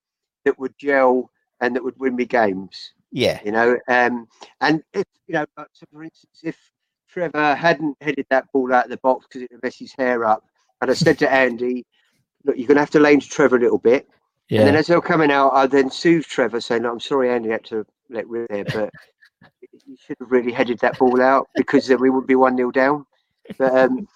[0.46, 1.30] that would gel
[1.62, 2.94] and that would win me games.
[3.12, 3.78] Yeah, you know.
[3.88, 4.28] Um,
[4.62, 6.58] and if you know, uh, so for instance, if
[7.08, 10.26] Trevor hadn't headed that ball out of the box because it had messed his hair
[10.26, 10.44] up,
[10.82, 11.86] and I said to Andy,
[12.44, 14.10] "Look, you're going to have to lane to Trevor a little bit."
[14.50, 14.60] Yeah.
[14.60, 17.30] And then as they were coming out, I then soothed Trevor, saying, "Look, "I'm sorry,
[17.30, 18.90] Andy, had to let rip there, but
[19.88, 22.72] you should have really headed that ball out because then we would be one 0
[22.72, 23.06] down."
[23.58, 24.08] But um,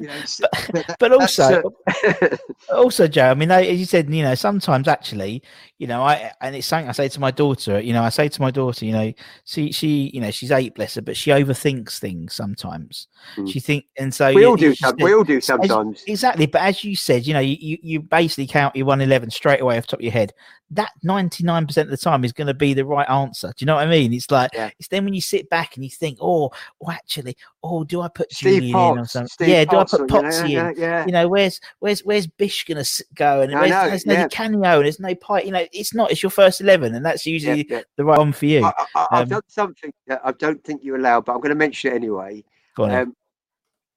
[0.00, 0.40] you know, it's-
[0.72, 2.36] but that- but also, uh,
[2.74, 5.42] also joe i mean as you said you know sometimes actually
[5.78, 8.28] you know i and it's something i say to my daughter you know i say
[8.28, 9.12] to my daughter you know
[9.44, 13.50] she she you know she's eight bless her but she overthinks things sometimes Mm.
[13.50, 14.74] she think and so we all do.
[14.74, 16.04] Some, we all do as- sometimes.
[16.06, 19.76] exactly but as you said you know you, you, basically count your 111 straight away
[19.78, 20.32] off the top of your head
[20.70, 23.48] that 99% of the time is going to be the right answer.
[23.48, 24.12] Do you know what I mean?
[24.12, 24.70] It's like, Yeah.
[24.80, 26.50] it's then when you sit back and you think, oh,
[26.84, 29.28] oh actually, oh, do I put Steve Julian in or something?
[29.28, 30.50] Steve yeah, do I Potts, put you know, Potsy in?
[30.50, 31.06] yeah, yeah.
[31.06, 33.40] You know, where's where's where's Bish going to go?
[33.42, 34.28] And where's, know, there's no yeah.
[34.28, 35.44] Canio and there's no Pike.
[35.44, 36.10] You know, it's not.
[36.10, 37.82] It's your first eleven, and that's usually yeah.
[37.96, 38.64] the right one for you.
[38.64, 41.50] I, I, I've Um, done something that I don't think you allow, but I'm going
[41.50, 42.44] to mention it anyway.
[42.76, 42.90] Go on.
[42.94, 43.16] Um,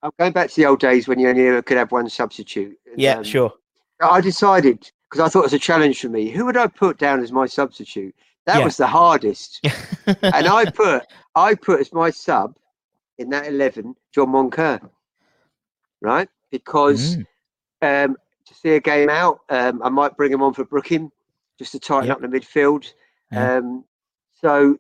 [0.02, 2.78] I'm going back to the old days when you only could have one substitute.
[2.90, 3.54] and, yeah, um, sure.
[4.02, 6.30] I decided because I thought it was a challenge for me.
[6.30, 8.16] Who would I put down as my substitute?
[8.46, 8.64] That Yeah.
[8.66, 9.60] was the hardest.
[10.06, 11.04] and I put
[11.36, 12.56] I put as my sub
[13.18, 14.80] in that eleven John Moncur,
[16.02, 16.30] right?
[16.52, 17.18] Because
[17.82, 21.12] Mm, um, to see a game out, um, I might bring him on for Brooking
[21.58, 22.16] just to tighten Yep.
[22.18, 22.92] up the midfield.
[23.32, 23.58] Yeah.
[23.58, 23.86] Um,
[24.34, 24.78] so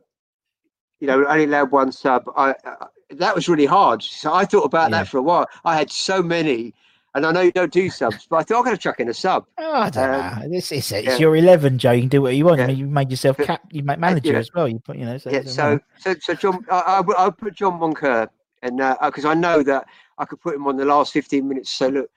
[0.99, 2.23] you know, only allowed one sub.
[2.35, 4.03] I, I that was really hard.
[4.03, 4.99] So I thought about Yeah.
[4.99, 5.47] that for a while.
[5.65, 6.73] I had so many,
[7.15, 9.09] and I know you don't do subs, but I thought I'm going to chuck in
[9.09, 9.45] a sub.
[9.57, 10.57] Oh, I don't um, know.
[10.57, 11.17] It's, it's, it's yeah.
[11.17, 11.91] your eleven, Joe.
[11.91, 12.59] You can do what you want.
[12.59, 12.65] Yeah.
[12.65, 13.61] I mean, you made yourself cap.
[13.71, 14.67] You make manager as well.
[14.67, 15.17] You put, you know.
[15.17, 15.43] So, Yeah.
[15.43, 18.27] So so so John, I, I, I put John Moncur,
[18.61, 19.87] and because I know that
[20.19, 21.71] I could put him on the last 15 minutes.
[21.71, 22.09] So look,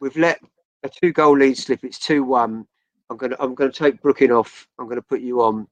[0.00, 0.40] we've let
[0.84, 1.84] a two goal lead slip.
[1.84, 2.66] It's two one.
[3.10, 4.66] I'm gonna I'm gonna take Brooking off.
[4.78, 5.66] I'm gonna put you on.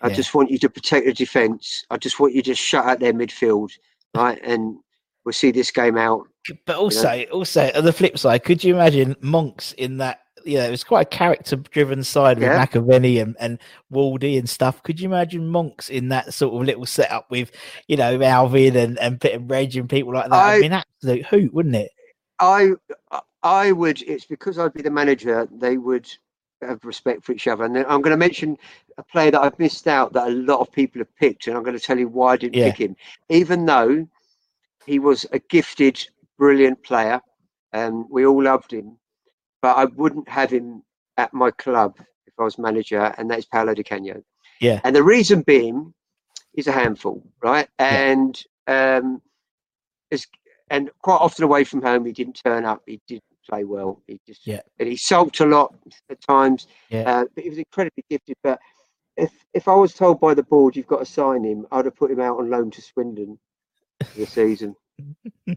[0.00, 0.14] I Yeah.
[0.14, 1.84] just want you to protect the defence.
[1.90, 3.70] I just want you to shut out their midfield,
[4.14, 4.38] right?
[4.42, 4.76] And
[5.24, 6.28] we'll see this game out.
[6.64, 10.20] But also, also on the flip side, could you imagine monks in that?
[10.46, 12.64] You know, it was quite a character-driven side with Yeah.
[12.64, 13.58] McAvenny and, and
[13.92, 14.82] Wardy and stuff.
[14.82, 17.50] Could you imagine monks in that sort of little setup with,
[17.88, 20.34] you know, Alvin and and Pit and Reg and people like that?
[20.34, 21.90] I, I- mean, absolute hoot, wouldn't it?
[22.38, 22.72] I
[23.42, 24.02] I would.
[24.02, 25.48] It's because I'd be the manager.
[25.50, 26.08] They would
[26.62, 27.64] have respect for each other.
[27.64, 28.56] And then I'm going to mention
[28.98, 31.62] a player that I've missed out that a lot of people have picked, and I'm
[31.62, 32.70] going to tell you why I didn't Yeah.
[32.70, 32.96] pick him,
[33.28, 34.06] even though
[34.86, 36.06] he was a gifted,
[36.38, 37.20] brilliant player,
[37.72, 38.96] and we all loved him.
[39.62, 40.82] But I wouldn't have him
[41.16, 41.96] at my club
[42.26, 44.22] if I was manager, and that's Paolo Di Canio.
[44.60, 44.80] Yeah.
[44.84, 45.92] And the reason being,
[46.52, 47.68] he's a handful, right?
[47.78, 48.10] Yeah.
[48.10, 49.22] And um,
[50.10, 50.26] is
[50.70, 52.82] and quite often away from home, he didn't turn up.
[52.86, 54.02] He didn't play well.
[54.06, 54.60] He just Yeah.
[54.78, 55.74] and he sulked a lot
[56.10, 56.66] at times.
[56.90, 57.02] Yeah.
[57.02, 58.36] Uh, but he was incredibly gifted.
[58.42, 58.58] But
[59.16, 61.96] if if I was told by the board you've got to sign him, I'd have
[61.96, 63.38] put him out on loan to Swindon
[64.04, 64.76] for the season.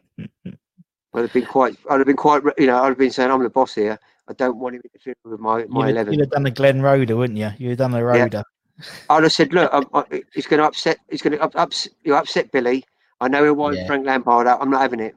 [1.13, 1.75] I'd have been quite.
[1.89, 2.43] I'd have been quite.
[2.57, 3.97] You know, I'd have been saying, "I'm the boss here.
[4.27, 6.13] I don't want him interfering with my You'd my have, eleven.
[6.13, 7.49] you'd have done the Glenn Roeder, wouldn't you?
[7.57, 8.43] You'd have done the Roeder.
[9.09, 10.97] I'd have said, "Look, I'm, I, he's going to upset.
[11.09, 12.83] He's going to up, ups, you upset Billy.
[13.19, 13.87] I know he'll wind Yeah.
[13.87, 14.61] Frank Lampard out.
[14.61, 15.15] I'm not having it.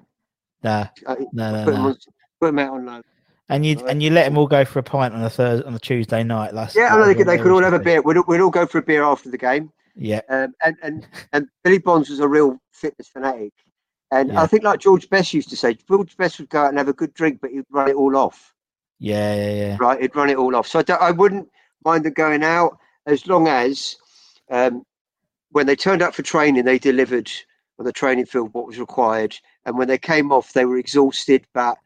[0.63, 1.97] Nah, I, no, no, put, him on,
[2.41, 3.03] put him out on loan."
[3.49, 5.75] And you and you let them all go for a pint on a Thursday on
[5.75, 6.55] a Tuesday night.
[6.55, 8.01] Last Yeah, I know they could, they could all have a beer.
[8.01, 9.71] We'd, all- we'd all go for a beer after the game.
[9.95, 13.53] Yeah, Um, and, and, and Billy Bonds was a real fitness fanatic.
[14.13, 14.43] And Yeah.
[14.43, 16.89] I think, like George Best used to say, George Best would go out and have
[16.89, 18.55] a good drink, but he'd run it all off.
[19.01, 19.79] yeah, yeah, yeah.
[19.81, 20.69] Right, he'd run it all off.
[20.69, 21.49] So I, I wouldn't
[21.85, 23.97] mind them going out as long as
[24.51, 24.85] um,
[25.51, 27.31] when they turned up for training, they delivered
[27.79, 29.37] on the training field what was required.
[29.65, 31.79] And when they came off, they were exhausted, but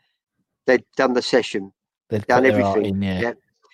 [0.66, 1.72] they'd done the session.
[2.10, 3.20] They'd done put their art everything, in, yeah.
[3.22, 3.32] yeah.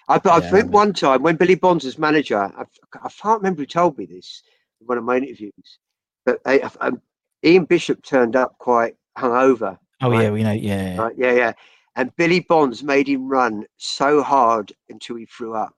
[0.09, 2.64] I, I Yeah, think one time when Billy Bonds was manager, I,
[3.03, 4.42] I can't remember who told me this
[4.80, 5.78] in one of my interviews,
[6.26, 7.00] but I, um,
[7.45, 9.78] Ian Bishop turned up quite hungover.
[10.01, 10.22] Oh Right.
[10.24, 10.53] yeah, we know.
[10.53, 11.01] Yeah, yeah.
[11.03, 11.14] Right?
[11.16, 11.53] Yeah, yeah.
[11.97, 15.74] And Billy Bonds made him run so hard until he threw up.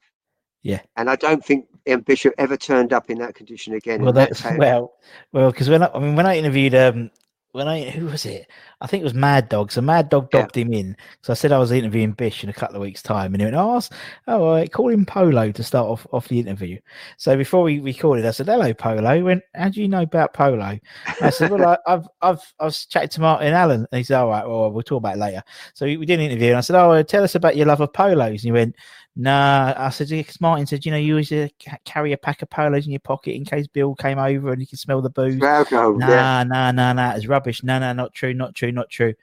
[0.63, 0.81] Yeah.
[0.97, 4.03] And I don't think Ian Bishop ever turned up in that condition again.
[4.03, 4.93] Well, that's how- well,
[5.33, 7.11] well, because when I, I mean, when I interviewed, um,
[7.55, 8.51] when I who was it?
[8.81, 9.71] I think it was Mad Dog.
[9.71, 10.41] So Mad Dog Yeah.
[10.41, 10.97] dobbed him in.
[11.23, 13.47] So I said I was interviewing Bish in a couple of weeks' time, and he
[13.47, 13.81] went, "Oh,
[14.27, 16.81] oh, right, call him Polo to start off off the interview."
[17.17, 20.35] So before we recorded, I said, "Hello, Polo." He went, "How do you know about
[20.35, 20.79] Polo?"
[21.23, 24.31] I said, "Well, I, I've I've I've chatted to Martin Allen." And he said, "All
[24.31, 25.45] right, well, we'll talk about it later."
[25.75, 27.81] So we, we did an interview, and I said, "Oh, tell us about your love
[27.81, 28.75] of polos." And he went,
[29.17, 31.47] Nah, I said, because Martin said, you know, you always uh,
[31.85, 34.67] carry a pack of polos in your pocket in case Bill came over and you
[34.67, 35.41] could smell the booze.
[35.41, 36.45] Alcohol, Nah, yeah.
[36.45, 37.13] nah, nah, nah.
[37.15, 37.44] It's rubbish.
[37.63, 39.15] No, no, not true, not true, not true.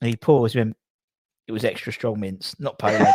[0.00, 0.56] And he paused.
[0.56, 0.76] Went,
[1.46, 3.04] it was extra strong mints, not polo.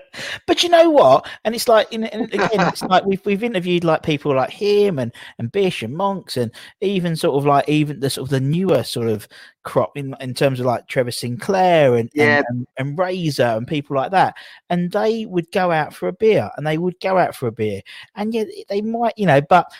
[0.46, 1.28] but you know what?
[1.44, 5.12] And it's like, and again, it's like we've we've interviewed like people like him and
[5.38, 8.82] and Bish and Monks and even sort of like even the sort of the newer
[8.82, 9.28] sort of
[9.62, 12.38] crop in in terms of like Trevor Sinclair and Yeah.
[12.38, 14.34] and, and, and Razor and people like that.
[14.70, 17.52] And they would go out for a beer and they would go out for a
[17.52, 17.82] beer.
[18.14, 19.70] And yeah, they might, you know, but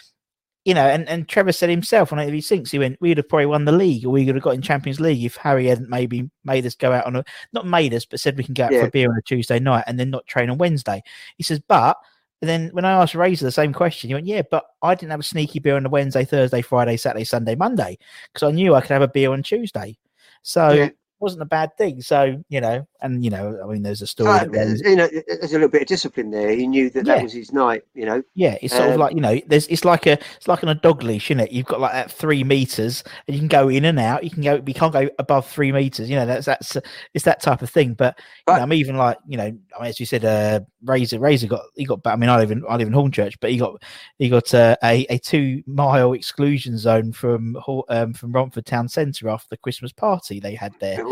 [0.64, 3.16] you know, and, and Trevor said himself on AV Sinks, he thinks he went, we'd
[3.16, 5.66] have probably won the league or we would have got in Champions League if Harry
[5.66, 8.54] hadn't maybe made us go out on a, not made us, but said we can
[8.54, 11.02] go out for a beer on a Tuesday night and then not train on Wednesday.
[11.36, 11.96] He says, but
[12.40, 15.12] and then when I asked Razor the same question, he went, yeah, but I didn't
[15.12, 17.98] have a sneaky beer on a Wednesday, Thursday, Friday, Saturday, Sunday, Monday
[18.32, 19.96] because I knew I could have a beer on Tuesday.
[20.42, 20.84] So Yeah.
[20.86, 22.02] it wasn't a bad thing.
[22.02, 24.30] So, you know, and you know, I mean, there's a story.
[24.30, 26.50] Uh, that you know, there's a little bit of discipline there.
[26.50, 27.16] He knew that Yeah.
[27.16, 27.82] that was his night.
[27.94, 30.48] You know, Yeah, it's sort of Um, like you know, there's it's like a it's
[30.48, 31.52] like on a dog leash, isn't it?
[31.52, 34.24] You've got like that three meters, and you can go in and out.
[34.24, 36.08] You can go, we can't go above three meters.
[36.08, 36.76] You know, that's that's
[37.14, 37.94] it's that type of thing.
[37.94, 41.46] But, know, I'm even like you know, I mean, as you said, uh, Razor Razor
[41.48, 42.00] got he got.
[42.04, 43.82] I mean, I live in I live in Hornchurch, but he got
[44.18, 47.56] he got uh, a a two mile exclusion zone from
[47.88, 51.00] um, from Romford Town Centre after the Christmas party they had there.
[51.00, 51.08] and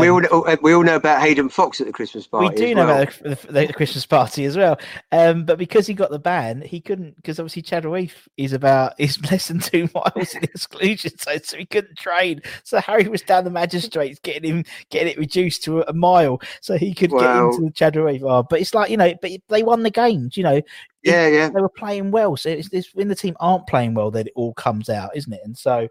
[0.00, 2.48] we, we all we all know about Hayden Foxe at the Christmas party.
[2.48, 3.02] We do as know well.
[3.02, 4.78] about the, the, the Christmas party as well,
[5.12, 7.16] um, but because he got the ban, he couldn't.
[7.16, 8.06] Because obviously Chadwell
[8.36, 12.42] is about is less than two miles in exclusion zone, so he couldn't train.
[12.64, 16.40] So Harry was down the magistrates getting him getting it reduced to a, a mile,
[16.60, 17.18] so he could Wow.
[17.20, 18.28] get into the Chadwell.
[18.28, 20.36] Oh, but it's like you know, but they won the games.
[20.36, 20.60] You know,
[21.02, 21.48] Yeah, yeah.
[21.48, 22.36] they were playing well.
[22.36, 25.32] So it's, it's when the team aren't playing well that it all comes out, isn't
[25.32, 25.40] it?
[25.44, 25.88] And so,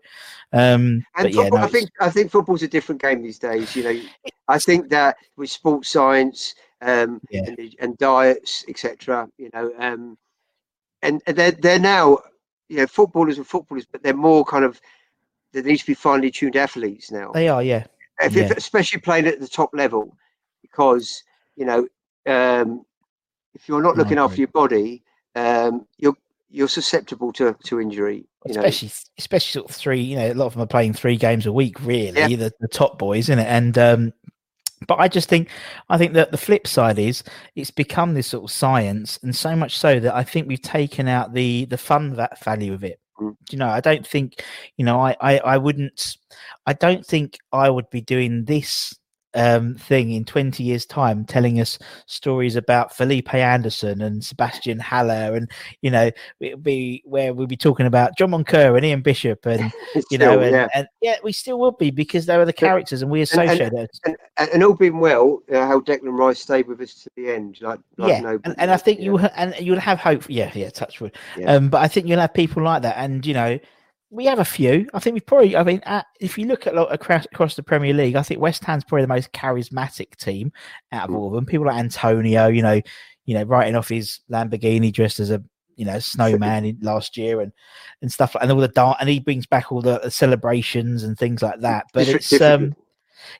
[0.53, 3.76] um, And but yeah, no, I think I think football's a different game these days.
[3.76, 4.01] You know,
[4.47, 7.43] I think that with sports science um, Yeah.
[7.45, 9.28] and, and diets, etc.
[9.38, 10.18] You know, um,
[11.01, 12.20] and and they're they're now
[12.70, 14.80] you know footballers are footballers, but they're more kind of
[15.51, 17.32] they need to be finely tuned athletes now.
[17.34, 17.62] they are.
[17.62, 17.86] Yeah,
[18.22, 18.53] if, if- yeah.
[18.55, 20.16] especially playing at the top level,
[20.62, 21.24] because
[21.57, 21.86] you know
[22.28, 22.86] um,
[23.54, 25.04] if you're not looking after your body,
[25.36, 26.16] um, you're
[26.49, 28.26] you're susceptible to, to injury.
[28.45, 30.93] You know, especially especially sort of three you know a lot of them are playing
[30.93, 32.28] three games a week really Yeah.
[32.28, 34.14] the, the top boys isn't it and um
[34.88, 35.49] but I just think
[35.89, 37.24] I think that the flip side is
[37.56, 41.08] it's become this sort of science and so much so that I think we've taken
[41.08, 42.99] out the the fun va- value of it.
[43.20, 43.36] Mm.
[43.52, 44.43] You know, I don't think
[44.78, 46.18] you know I, I I wouldn't
[46.66, 48.97] I don't think I would be doing this
[49.34, 55.36] um thing in 20 years time telling us stories about Felipe Anderson and Sebastian Haller
[55.36, 55.50] and
[55.82, 59.72] you know it'll be where we'll be talking about John Moncur and Ian Bishop and
[59.96, 60.68] you still, know and yeah.
[60.76, 63.74] and yeah we still will be because they were the characters and we and- associate
[63.74, 67.10] it and, and, and all being well, uh, how Declan Rice stayed with us to
[67.16, 69.06] the end, like, like yeah, nobody, and, and I think yeah.
[69.06, 70.26] you and you'll have hope.
[70.28, 71.16] Yeah, yeah, touch wood.
[71.38, 71.54] Yeah.
[71.54, 73.60] Um, but I think you'll have people like that, and you know,
[74.14, 74.88] we have a few.
[74.93, 75.55] I think we probably.
[75.55, 78.41] I mean, at, if you look at lot across, across the Premier League, I think
[78.41, 80.51] West Ham's probably the most charismatic team
[80.91, 81.18] out of Mm.
[81.18, 81.45] all of them.
[81.45, 82.82] People like Antonio, you know,
[83.26, 85.41] you know, writing off his Lamborghini dressed as a
[85.78, 87.51] you know snowman in, last year and
[88.01, 91.03] and stuff like and all the dart and he brings back all the, the celebrations
[91.03, 91.86] and things like that.
[91.93, 92.76] But Different- it's um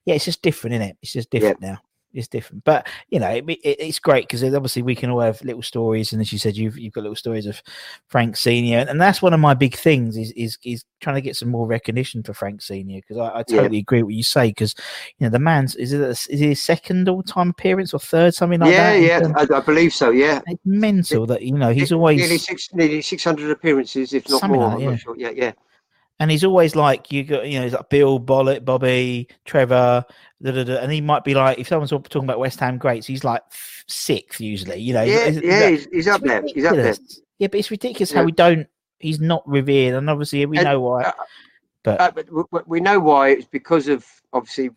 [0.06, 0.98] yeah, it's just different, isn't it?
[1.02, 1.80] It's just different now.
[2.14, 5.42] It's different, but you know, it, it, it's great because obviously we can all have
[5.44, 7.62] little stories, and as you said, you've you've got little stories of
[8.08, 11.22] Frank Senior, and, and that's one of my big things is is is trying to
[11.22, 13.62] get some more recognition for Frank Senior because I, I Yeah.
[13.62, 14.76] totally agree with what you say because
[15.18, 18.00] you know the man's is it a, is it his second all time appearance or
[18.00, 19.02] third something like yeah, that?
[19.02, 20.12] Yeah, um, I, I believe so.
[20.12, 24.30] Yeah, it's mental that you know he's always nearly six, nearly six hundred appearances, if
[24.30, 24.66] not more.
[24.66, 24.90] like I'm yeah.
[24.90, 25.16] not sure.
[25.18, 25.52] Yeah, yeah,
[26.22, 30.06] and he's always like you got you know he's like Bill Bollet, Bobby, Trevor,
[30.42, 33.08] da, da, da, and he might be like if someone's talking about West Ham greats,
[33.08, 33.42] he's like
[33.88, 34.78] sixth usually.
[34.80, 35.70] You know, yeah, He's- yeah.
[35.70, 36.44] He's, he's up there.
[36.46, 36.94] He's up there.
[37.40, 38.68] Yeah, but it's ridiculous how we don't.
[39.00, 41.04] He's not revered, and obviously we And, know why.
[41.06, 41.12] uh,
[41.82, 43.30] but Uh, but w- w- we know why.
[43.30, 44.70] It's because of obviously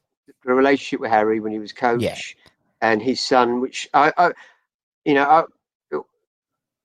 [0.47, 2.36] the relationship with Harry when he was coach,
[2.80, 3.61] and his son.
[3.61, 4.32] Which I, I
[5.05, 5.47] you know,
[5.90, 5.99] I,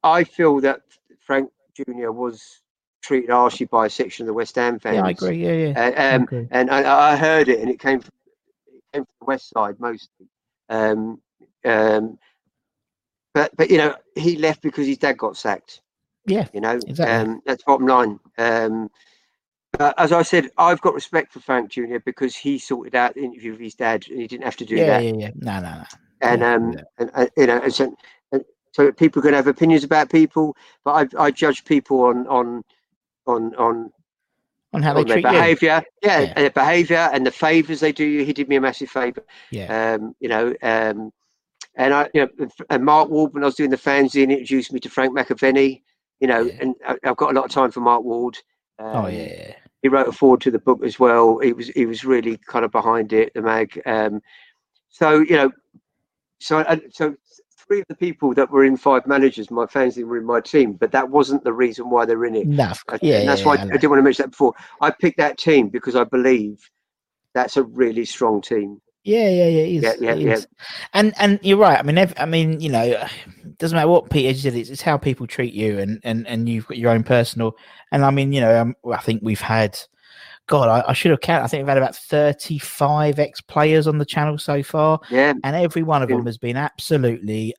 [0.04, 0.82] I feel that
[1.22, 2.62] Frank Junior was
[3.02, 4.96] treated harshly by a section of the West Ham fans.
[4.96, 5.44] yeah, I agree.
[5.44, 5.74] Yeah, yeah.
[5.76, 6.48] And, I um, agree.
[6.52, 8.12] and I, I heard it, and it came from,
[8.68, 10.28] it came from the west side mostly.
[10.70, 11.22] Um,
[11.66, 12.18] um,
[13.34, 15.82] but but you know, he left because his dad got sacked.
[16.26, 17.06] Yeah, You know, exactly.
[17.06, 18.20] um, that's bottom line.
[18.38, 18.90] Um,
[19.72, 23.24] but as I said, I've got respect for Frank Junior because he sorted out the
[23.24, 25.04] interview with his dad, and he didn't have to do yeah, that.
[25.04, 25.32] yeah, yeah.
[25.36, 25.84] No, no, no.
[26.22, 27.96] And yeah, um, and uh, you know, and so,
[28.32, 32.64] and so people can have opinions about people, but I I judge people on on
[33.30, 33.92] on on
[34.74, 35.68] On how they on their treat you.
[36.04, 36.34] Yeah, Yeah.
[36.34, 38.24] their behaviour and the favours they do you.
[38.26, 39.24] He did me a massive favour.
[39.52, 41.12] Yeah, Um, you know, um,
[41.76, 44.80] and I, you know, and Mark Ward when I was doing the fanzine introduced me
[44.82, 45.82] to Frank McAvenny.
[46.20, 46.58] You know, Yeah.
[46.62, 48.38] and I, I've got a lot of time for Mark Ward.
[48.80, 49.54] oh Um, yeah, yeah.
[49.82, 51.40] He wrote a forward to the book as well.
[51.40, 53.82] He was he was really kind of behind it, the mag.
[53.86, 54.22] Um,
[54.90, 55.52] so you know,
[56.40, 57.16] so so
[57.70, 60.74] three of the people that were in Five Managers, my fanzine were in my team,
[60.74, 62.48] but that wasn't the reason why they're in it.
[62.48, 63.02] No, of I- course.
[63.04, 64.54] yeah, and that's yeah, why yeah, I, I didn't want to mention that before.
[64.82, 66.68] I picked that team because I believe
[67.36, 68.82] that's a really strong team.
[69.04, 69.84] Yeah, yeah, yeah, it is.
[69.84, 70.40] Yeah, yeah, yeah.
[70.94, 71.80] And and you're right.
[71.80, 74.56] I mean, ev- I mean, you know, it doesn't matter what Peter said.
[74.56, 77.56] It's, it's how people treat you, and and and you've got your own personal.
[77.92, 79.80] And I mean, you know, um, I think we've had.
[80.50, 81.44] God, I, I should have counted.
[81.44, 85.56] I think we've had about 35 ex players on the channel so far, Yeah, and
[85.56, 86.18] every one of Yeah.
[86.18, 87.54] them has been absolutely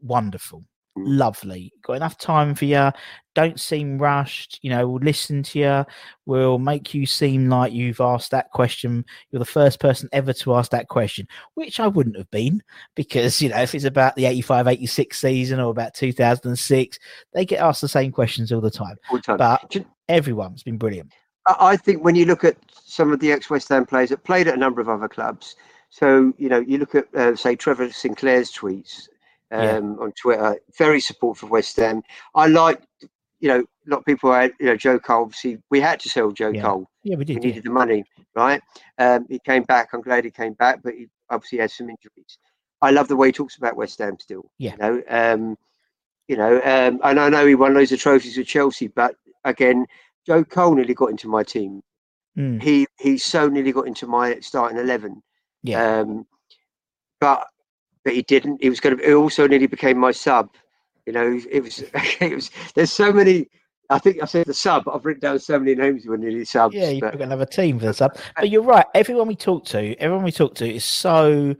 [0.00, 0.62] wonderful.
[0.98, 1.18] Mm.
[1.20, 1.72] lovely.
[1.82, 2.90] Got enough time for you.
[3.34, 4.58] Don't seem rushed.
[4.60, 5.86] You know, we'll listen to you.
[6.26, 9.02] We'll make you seem like you've asked that question.
[9.30, 12.62] You're the first person ever to ask that question, which I wouldn't have been
[12.94, 16.98] because, you know, if it's about the 85 86 season or about 2006,
[17.32, 18.96] they get asked the same questions all the time.
[19.10, 19.38] All the time.
[19.38, 19.74] But
[20.10, 21.10] everyone's been brilliant.
[21.46, 24.54] I think when you look at some of the ex-West Ham players that played at
[24.54, 25.56] a number of other clubs,
[25.90, 29.08] so you know you look at uh, say Trevor Sinclair's tweets
[29.50, 29.76] um, Yeah.
[30.04, 32.02] on Twitter, very supportive of West Ham.
[32.34, 32.80] I like,
[33.40, 35.22] you know, a lot of people had, you know, Joe Cole.
[35.22, 36.62] Obviously, we had to sell Joe Yeah.
[36.62, 36.88] Cole.
[37.02, 37.34] Yeah, we We did.
[37.34, 37.40] Yeah.
[37.50, 38.04] needed the money,
[38.36, 38.62] right?
[38.98, 39.88] Um, he came back.
[39.92, 42.38] I'm glad he came back, but he obviously had some injuries.
[42.80, 44.50] I love the way he talks about West Ham still.
[44.58, 44.72] Yeah.
[44.72, 45.58] You know, um,
[46.28, 49.86] you know, um, and I know he won loads of trophies with Chelsea, but again,
[50.26, 51.82] Joe Cole nearly got into my team.
[52.38, 55.22] Mm, He he so nearly got into my starting eleven.
[55.62, 56.00] yeah.
[56.00, 56.26] Um,
[57.20, 57.46] but
[58.04, 58.62] but he didn't.
[58.62, 59.04] He was going to.
[59.04, 60.48] He also nearly became my sub.
[61.06, 61.84] You know, it was.
[62.20, 62.50] It was.
[62.74, 63.48] There's so many.
[63.90, 64.88] I think I said the sub.
[64.88, 66.74] I've written down so many names who were nearly subs.
[66.74, 68.16] Yeah, you've but, got another team for the sub.
[68.36, 68.86] But you're right.
[68.94, 71.54] Everyone we talk to, everyone we talk to is so,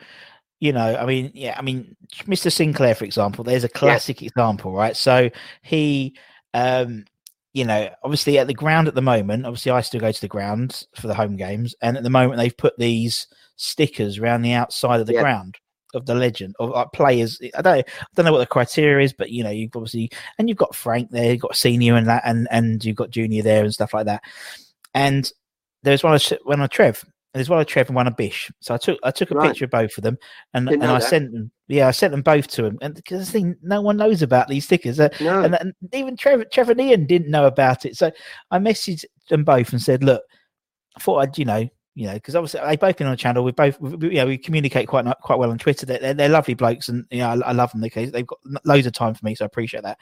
[0.58, 2.50] you know, I mean, yeah, I mean, Mr.
[2.50, 4.96] Sinclair, for example, there's a classic example, right?
[4.96, 5.28] So
[5.62, 6.16] he,
[6.54, 7.04] um,
[7.52, 10.28] you know, obviously at the ground at the moment, obviously I still go to the
[10.28, 13.26] ground for the home games, and at the moment they've put these
[13.56, 15.58] stickers around the outside of the ground
[15.94, 17.38] of the legend of like players.
[17.54, 17.84] I don't, I
[18.14, 21.10] don't know what the criteria is, but you know, you've obviously and you've got Frank
[21.10, 24.06] there, you've got senior and that, and and you've got junior there and stuff like
[24.06, 24.22] that.
[24.94, 25.30] And
[25.82, 27.04] there's one of one of Trev.
[27.34, 28.50] There's one of Trev and one of Bish.
[28.60, 29.48] So I took I took a Right.
[29.48, 30.18] picture of both of them,
[30.54, 31.08] and Didn't and I that.
[31.08, 31.50] sent them.
[31.68, 34.48] Yeah, I sent them both to him, and because the thing, no one knows about
[34.48, 37.96] these stickers, uh, no, and, and even Trevor Trevor and Ian didn't know about it.
[37.96, 38.10] So
[38.50, 40.22] I messaged them both and said, "Look,
[40.96, 43.44] I thought I'd, you know, you know, because obviously they both been on the channel.
[43.44, 45.86] We both, we, we- you know, we communicate quite quite well on Twitter.
[45.86, 47.80] They're, they're, they're lovely blokes, and you know, I, I love them.
[47.80, 49.96] They, they've got loads of time for me, so I appreciate that.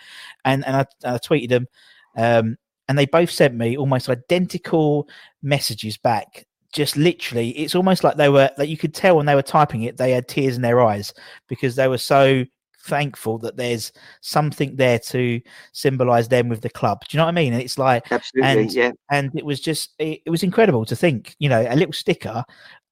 [0.45, 1.69] And and I, and I tweeted them,
[2.17, 2.57] um,
[2.89, 5.09] and they both sent me almost identical
[5.45, 6.47] messages back.
[6.73, 9.83] Just literally, it's almost like they were like you could tell when they were typing
[9.83, 11.13] it, they had tears in their eyes
[11.49, 12.45] because they were so
[12.83, 13.93] thankful that there's
[14.23, 15.41] something there to
[15.73, 17.01] symbolize them with the club.
[17.09, 17.53] Do you know what I mean?
[17.53, 18.93] And it's like absolutely, and- yeah.
[19.11, 22.45] and it was just it, it was incredible to think you know a little sticker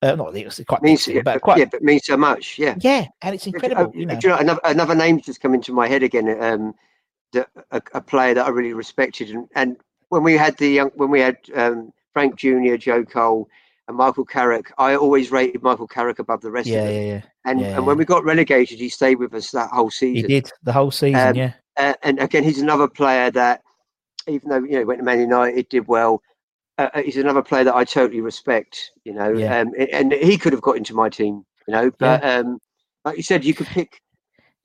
[0.03, 2.07] uh, not that it was quite Means big, yeah, but but, quite yeah, but means
[2.07, 2.59] so much.
[2.59, 2.75] Yeah.
[2.81, 5.89] yeah and it's Uh, incredible do you know another, another name's just come into my
[5.89, 6.41] head again.
[6.43, 6.75] Um,
[7.33, 9.77] the, a, a player that I really respected, and, and
[10.09, 13.49] when we had the young, when we had um, Frank Junior, Joe Cole,
[13.89, 16.95] and Michael Carrick, I always rated Michael Carrick above the rest yeah of them.
[16.95, 19.91] yeah yeah And yeah, and when we got relegated, he stayed with us that whole
[19.91, 20.29] season.
[20.31, 23.63] he did the whole season Um, yeah Uh, and again, he's another player that,
[24.29, 26.23] even though you know he went to Man United, did well.
[26.77, 28.93] Uh, uh, he's another player that I totally respect.
[29.05, 29.61] You know, Yeah.
[29.61, 31.45] um, and he could have got into my team.
[31.67, 32.59] You know, but um,
[33.05, 34.01] like you said, you could pick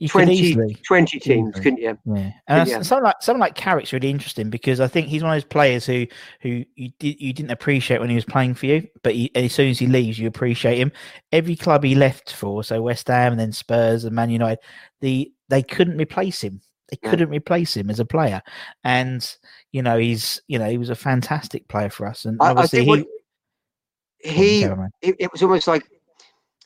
[0.04, 1.64] you could 20, easily 20 teams, Easily.
[1.64, 1.98] couldn't you?
[2.16, 2.82] Yeah, and Yeah.
[2.82, 5.86] someone like someone like Carrick's really interesting because I think he's one of those players
[5.86, 6.06] who
[6.42, 9.54] who you did you didn't appreciate when he was playing for you, but he, as
[9.54, 10.92] soon as he leaves, you appreciate him.
[11.32, 14.60] Every club he left for, so West Ham and then Spurs and Man United,
[15.00, 16.60] the they couldn't replace him.
[16.90, 17.10] They Yeah.
[17.10, 18.42] couldn't replace him as a player,
[18.84, 19.26] and
[19.72, 22.50] you know he's you know he was a fantastic player for us, and I, I
[22.52, 24.30] obviously what he.
[24.32, 24.92] he, Go on, Cameron.
[25.02, 25.88] it, it was almost like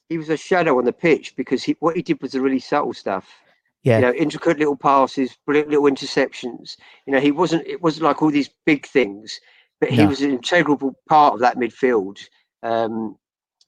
[0.10, 2.60] he was a shadow on the pitch because he what he did was the really
[2.60, 3.28] subtle stuff.
[3.84, 6.78] yeah, You know, intricate little passes, brilliant little interceptions.
[7.06, 7.66] You know, he wasn't.
[7.68, 9.40] It wasn't like all these big things,
[9.80, 10.08] but he No.
[10.08, 12.20] was an integral part of that midfield.
[12.64, 13.18] Um,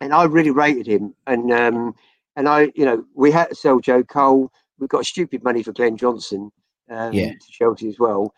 [0.01, 1.15] and I really rated him.
[1.27, 1.95] And um,
[2.35, 4.51] and I, you know, we had to sell Joe Cole.
[4.79, 6.51] We got stupid money for Glenn Johnson.
[6.89, 7.31] Um, Yeah.
[7.39, 8.33] to Chelsea as well.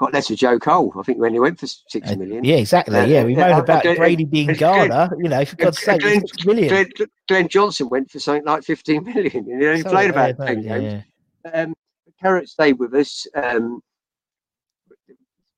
[0.00, 0.92] Got less for Joe Cole.
[0.98, 2.38] I think when he went for six million.
[2.44, 2.96] Uh, yeah, exactly.
[2.98, 5.10] Uh, yeah, we uh, moan uh, about Brady being Garda.
[5.16, 6.68] You know, for God's sake, Glenn- six million.
[6.68, 6.86] Glenn,
[7.28, 10.46] Glenn Johnson went for something like 15 million and he only So, played about no,
[10.46, 11.04] 10 yeah, games.
[11.44, 11.62] yeah.
[11.62, 11.74] Um,
[12.20, 13.26] Carrick stayed with us.
[13.34, 13.80] Um,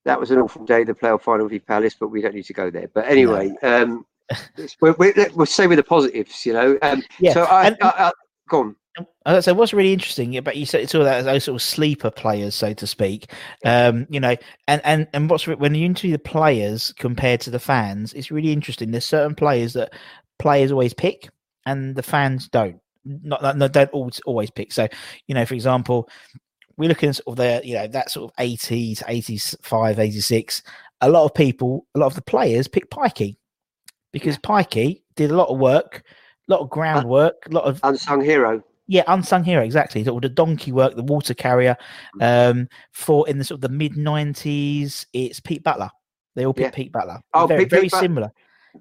[0.05, 2.53] that was an awful day, the playoff final with Palace, but we don't need to
[2.53, 2.89] go there.
[2.93, 4.05] But anyway, um,
[4.81, 6.79] we we we'll stay with the positives, you know.
[6.83, 8.13] Um, Yeah, So I, and- I, I,
[8.49, 8.77] go on.
[9.27, 12.11] Uh, so what's really interesting about you said it's all that those sort of sleeper
[12.11, 13.31] players, so to speak.
[13.65, 14.37] Um, you know,
[14.67, 18.53] and and and what's when you interview the players compared to the fans, it's really
[18.53, 18.91] interesting.
[18.91, 19.93] There's certain players that
[20.39, 21.29] players always pick,
[21.67, 22.81] and the fans don't.
[23.05, 24.73] Not, not no, don't always always pick.
[24.73, 24.89] So,
[25.27, 26.09] you know, for example,
[26.77, 30.63] we're looking at sort of the you know that sort of 80 to 85, 86.
[31.01, 33.37] A lot of people, a lot of the players pick Pikey
[34.13, 36.03] because Pikey did a lot of work,
[36.49, 38.63] a lot of groundwork, a lot of Unsung hero.
[38.89, 40.07] Yeah, unsung hero, exactly.
[40.09, 41.77] All the donkey work, the water carrier.
[42.21, 42.51] Mm.
[42.51, 45.91] Um, for in the sort of the mid nineties, it's Pete Butler.
[46.35, 46.71] They all pick Yeah.
[46.71, 47.21] Pete Butler.
[47.35, 48.33] Oh, very, Pete- very Pete similar.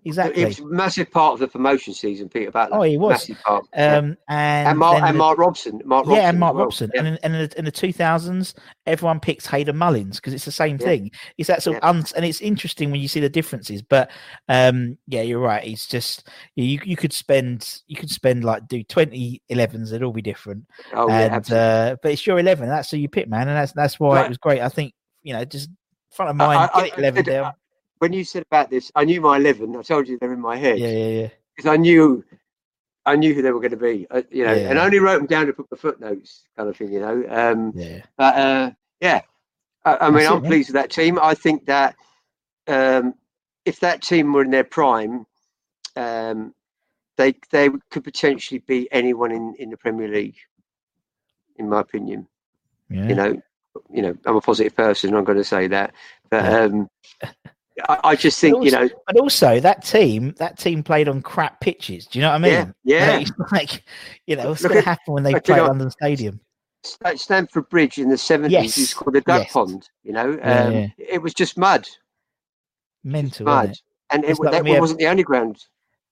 [0.05, 0.41] Exactly.
[0.41, 2.77] He was a massive part of the promotion season, Peter Butler.
[2.77, 3.11] Oh, he was.
[3.11, 3.65] Massive part.
[3.73, 3.97] Yeah.
[3.97, 5.81] Um, and and Mark and the- Mark Robson.
[5.85, 6.65] Mark yeah, and Mark well.
[6.65, 6.91] Robson.
[6.93, 6.99] Yeah.
[6.99, 8.53] And, in, and in, the, in the 2000s,
[8.85, 10.85] everyone picks Hayden Mullins because it's the same Yeah.
[10.85, 11.11] thing.
[11.38, 13.81] It's that sort of, uns and it's interesting when you see the differences.
[13.81, 14.11] But
[14.49, 15.65] um, yeah, you're right.
[15.65, 20.21] It's just you you could spend you could spend like do 2011s, they'd all be
[20.21, 20.65] different.
[20.93, 22.67] oh, yeah, and uh, but it's your 11.
[22.69, 24.25] That's who you pick, man, and that's that's why Right.
[24.25, 24.61] it was great.
[24.61, 25.69] I think you know just
[26.11, 27.53] front of mind, I- get it I- 11 I- down.
[27.99, 29.75] When you said about this, I knew my eleven.
[29.77, 31.29] I told you they're in my head Yeah, yeah, yeah.
[31.55, 32.23] because I knew,
[33.05, 34.07] I knew who they were going to be.
[34.11, 36.77] uh, you know, and I only wrote them down to put the footnotes, kind of
[36.77, 36.91] thing.
[36.93, 38.71] You know, um, Yeah, but uh,
[39.01, 39.21] yeah,
[39.85, 40.43] I, I mean, it, I'm man.
[40.43, 41.19] pleased with that team.
[41.21, 41.95] I think that
[42.67, 43.15] um,
[43.65, 45.25] if that team were in their prime,
[45.95, 46.53] um,
[47.17, 50.37] they they could potentially be anyone in, in the Premier League,
[51.57, 52.27] in my opinion.
[52.89, 53.09] yeah.
[53.09, 53.41] you know
[53.91, 55.93] you know i'm a positive person i'm going to say that
[56.29, 56.57] but Yeah.
[56.71, 56.89] um
[57.89, 61.61] I, I just think you know and also that team, that team played on crap
[61.61, 62.05] pitches.
[62.07, 62.73] Do you know what I mean?
[62.84, 63.84] yeah yeah Like,
[64.25, 66.39] you know, what's going to happen when they play know- London Stadium?
[67.15, 69.51] stamford bridge in the 70s Yes, it's called the duck yes.
[69.51, 70.88] pond you know um, Yeah, yeah.
[70.97, 71.86] it was just mud
[73.03, 73.82] Mental, mud isn't it?
[74.11, 75.65] and it, that when wasn't the only ground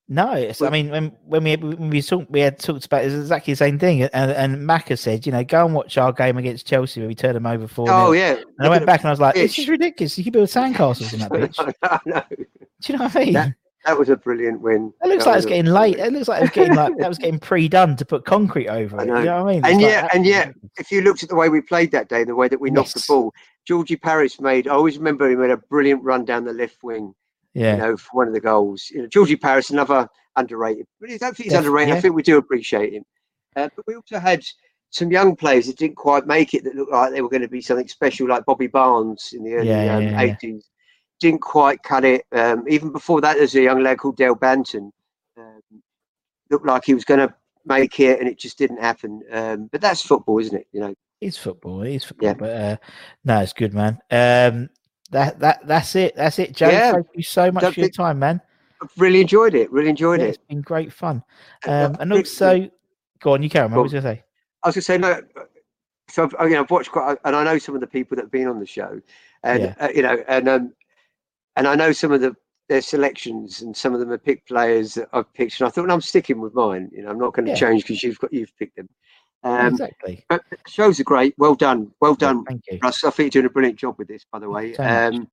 [0.08, 3.16] No, it's, I mean, when when we when we talked, we had talked about it's
[3.16, 6.38] exactly the same thing, and and Macca said, you know, go and watch our game
[6.38, 7.88] against Chelsea where we turned them over four.
[7.90, 10.16] oh yeah And I went back and I was like, this is ridiculous.
[10.18, 11.58] You can build sandcastles in that pitch.
[11.82, 12.22] I know.
[12.30, 12.46] Do
[12.94, 13.34] you know what I mean?
[13.34, 13.54] That-
[13.86, 16.00] that was a brilliant win It looks That like it's getting late.
[16.00, 19.06] It looks like it's getting like that was getting pre-done to put concrete over it.
[19.06, 19.20] know.
[19.20, 19.64] You know what I mean?
[19.64, 20.56] And It's like yet- and ridiculous.
[20.80, 22.94] if you looked at the way we played that day, the way that we knocked
[22.96, 23.06] Yes.
[23.06, 23.32] the ball,
[23.68, 24.68] Georgie Parris made.
[24.68, 27.14] I always remember he made a brilliant run down the left wing.
[27.56, 28.92] Yeah, you know, for one of the goals.
[28.92, 30.86] You know, Georgie Parris, another underrated.
[31.02, 31.90] But I don't think he's Def- underrated.
[31.90, 31.96] yeah.
[31.96, 33.04] I think we do appreciate him.
[33.56, 34.44] Uh, but we also had
[34.92, 37.48] some young players that didn't quite make it that looked like they were going to
[37.48, 40.36] be something special, like Bobby Barnes in the early Yeah, yeah, um, yeah, yeah.
[40.36, 40.64] 80s.
[41.20, 42.26] Didn't quite cut it.
[42.34, 44.92] Um, even before that, there's a young lad called Dale Banton.
[45.38, 45.62] Um,
[46.52, 47.34] looked like he was going to
[47.66, 49.22] make it, and it just didn't happen.
[49.32, 50.68] Um, but that's football, isn't it?
[50.74, 50.96] You know.
[51.22, 51.82] it's football.
[51.84, 52.28] It is football.
[52.28, 52.34] Yeah.
[52.34, 52.78] But uh,
[53.24, 54.00] no, it's good, man.
[55.12, 56.16] That that that's it.
[56.16, 56.70] That's it, Joe.
[56.70, 56.94] Yeah.
[56.94, 58.42] Thank you so much Don't for your time, man.
[58.82, 59.72] I've really enjoyed it.
[59.72, 60.30] Really enjoyed Yeah, it.
[60.30, 61.24] it's been great fun.
[61.68, 62.70] Uh, Um, and also,
[63.20, 63.72] go on, you carry on.
[63.72, 63.78] man.
[63.78, 64.24] What was I going to say?
[64.64, 65.22] I was going to say no.
[66.10, 68.16] So I've, I- you know, I've watched quite, and I know some of the people
[68.16, 69.00] that have been on the show,
[69.44, 69.76] and Yeah.
[69.80, 70.74] uh, you know, and um,
[71.56, 72.36] and I know some of the
[72.68, 75.86] their selections, and some of them are picked players that I've picked, and I thought,
[75.88, 76.90] no, I'm sticking with mine.
[76.92, 77.58] You know, I'm not going to Yeah.
[77.58, 78.90] change because you've got you've picked them.
[79.46, 80.26] Um, exactly.
[80.28, 81.36] but shows are great.
[81.38, 81.92] Well done.
[82.02, 82.80] Well done, Thank you.
[82.82, 83.04] Russ.
[83.04, 84.76] I think you're doing a brilliant job with this, by the way.
[84.76, 85.28] Um,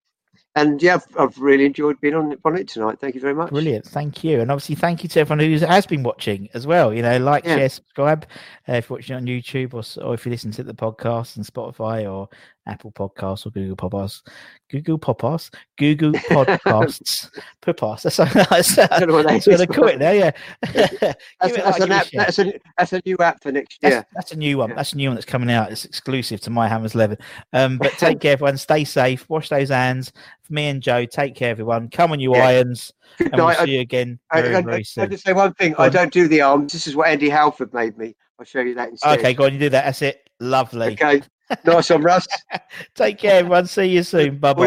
[0.55, 2.99] and yeah, I've, I've really enjoyed being on on it tonight.
[3.01, 3.51] Thank you very much.
[3.51, 3.87] Brilliant.
[3.87, 4.41] Thank you.
[4.41, 6.93] And obviously, thank you to everyone who has been watching as well.
[6.93, 7.57] You know, like, Yeah.
[7.57, 8.27] share, subscribe
[8.69, 11.45] uh, if you're watching on YouTube or, or if you listen to the podcast on
[11.45, 12.29] Spotify or
[12.67, 14.23] Apple Podcasts or Google Podcasts.
[14.71, 15.53] Google Podcasts.
[15.79, 17.29] Google Podcasts.
[17.63, 18.03] Podcasts.
[18.03, 19.61] That's, that's, I don't know what that's what.
[19.61, 20.11] I call it now.
[20.13, 20.31] Yeah.
[20.63, 23.95] That's, a that's, like, an app, that's a that's a new app for next That's,
[23.95, 24.07] year.
[24.15, 24.71] that's a new one.
[24.71, 24.77] Yeah.
[24.77, 25.73] That's a new one that's coming out.
[25.73, 27.19] It's exclusive to My Hammers 11.
[27.53, 28.57] Um, but take care, everyone.
[28.57, 29.29] Stay safe.
[29.29, 30.13] Wash those hands.
[30.53, 31.89] Me and Joe, take care, everyone.
[31.89, 32.47] Come on, you Yeah.
[32.47, 32.93] irons.
[33.19, 33.61] Good And we'll night.
[33.61, 35.05] I- see you again I, very, I, very soon.
[35.05, 35.73] I'll just say one thing.
[35.73, 35.93] Go I on.
[35.93, 36.73] don't do the arms.
[36.73, 38.15] This is what Andy Halford made me.
[38.39, 39.19] I'll show you that instead.
[39.19, 39.55] Okay, go on.
[39.55, 39.85] You do that.
[39.87, 40.29] That's it.
[40.41, 40.93] Lovely.
[40.93, 41.23] Okay.
[41.65, 42.27] Nice one, Russ.
[42.95, 43.67] Take care, everyone.
[43.67, 44.39] See you soon.
[44.41, 44.67] Bye bye.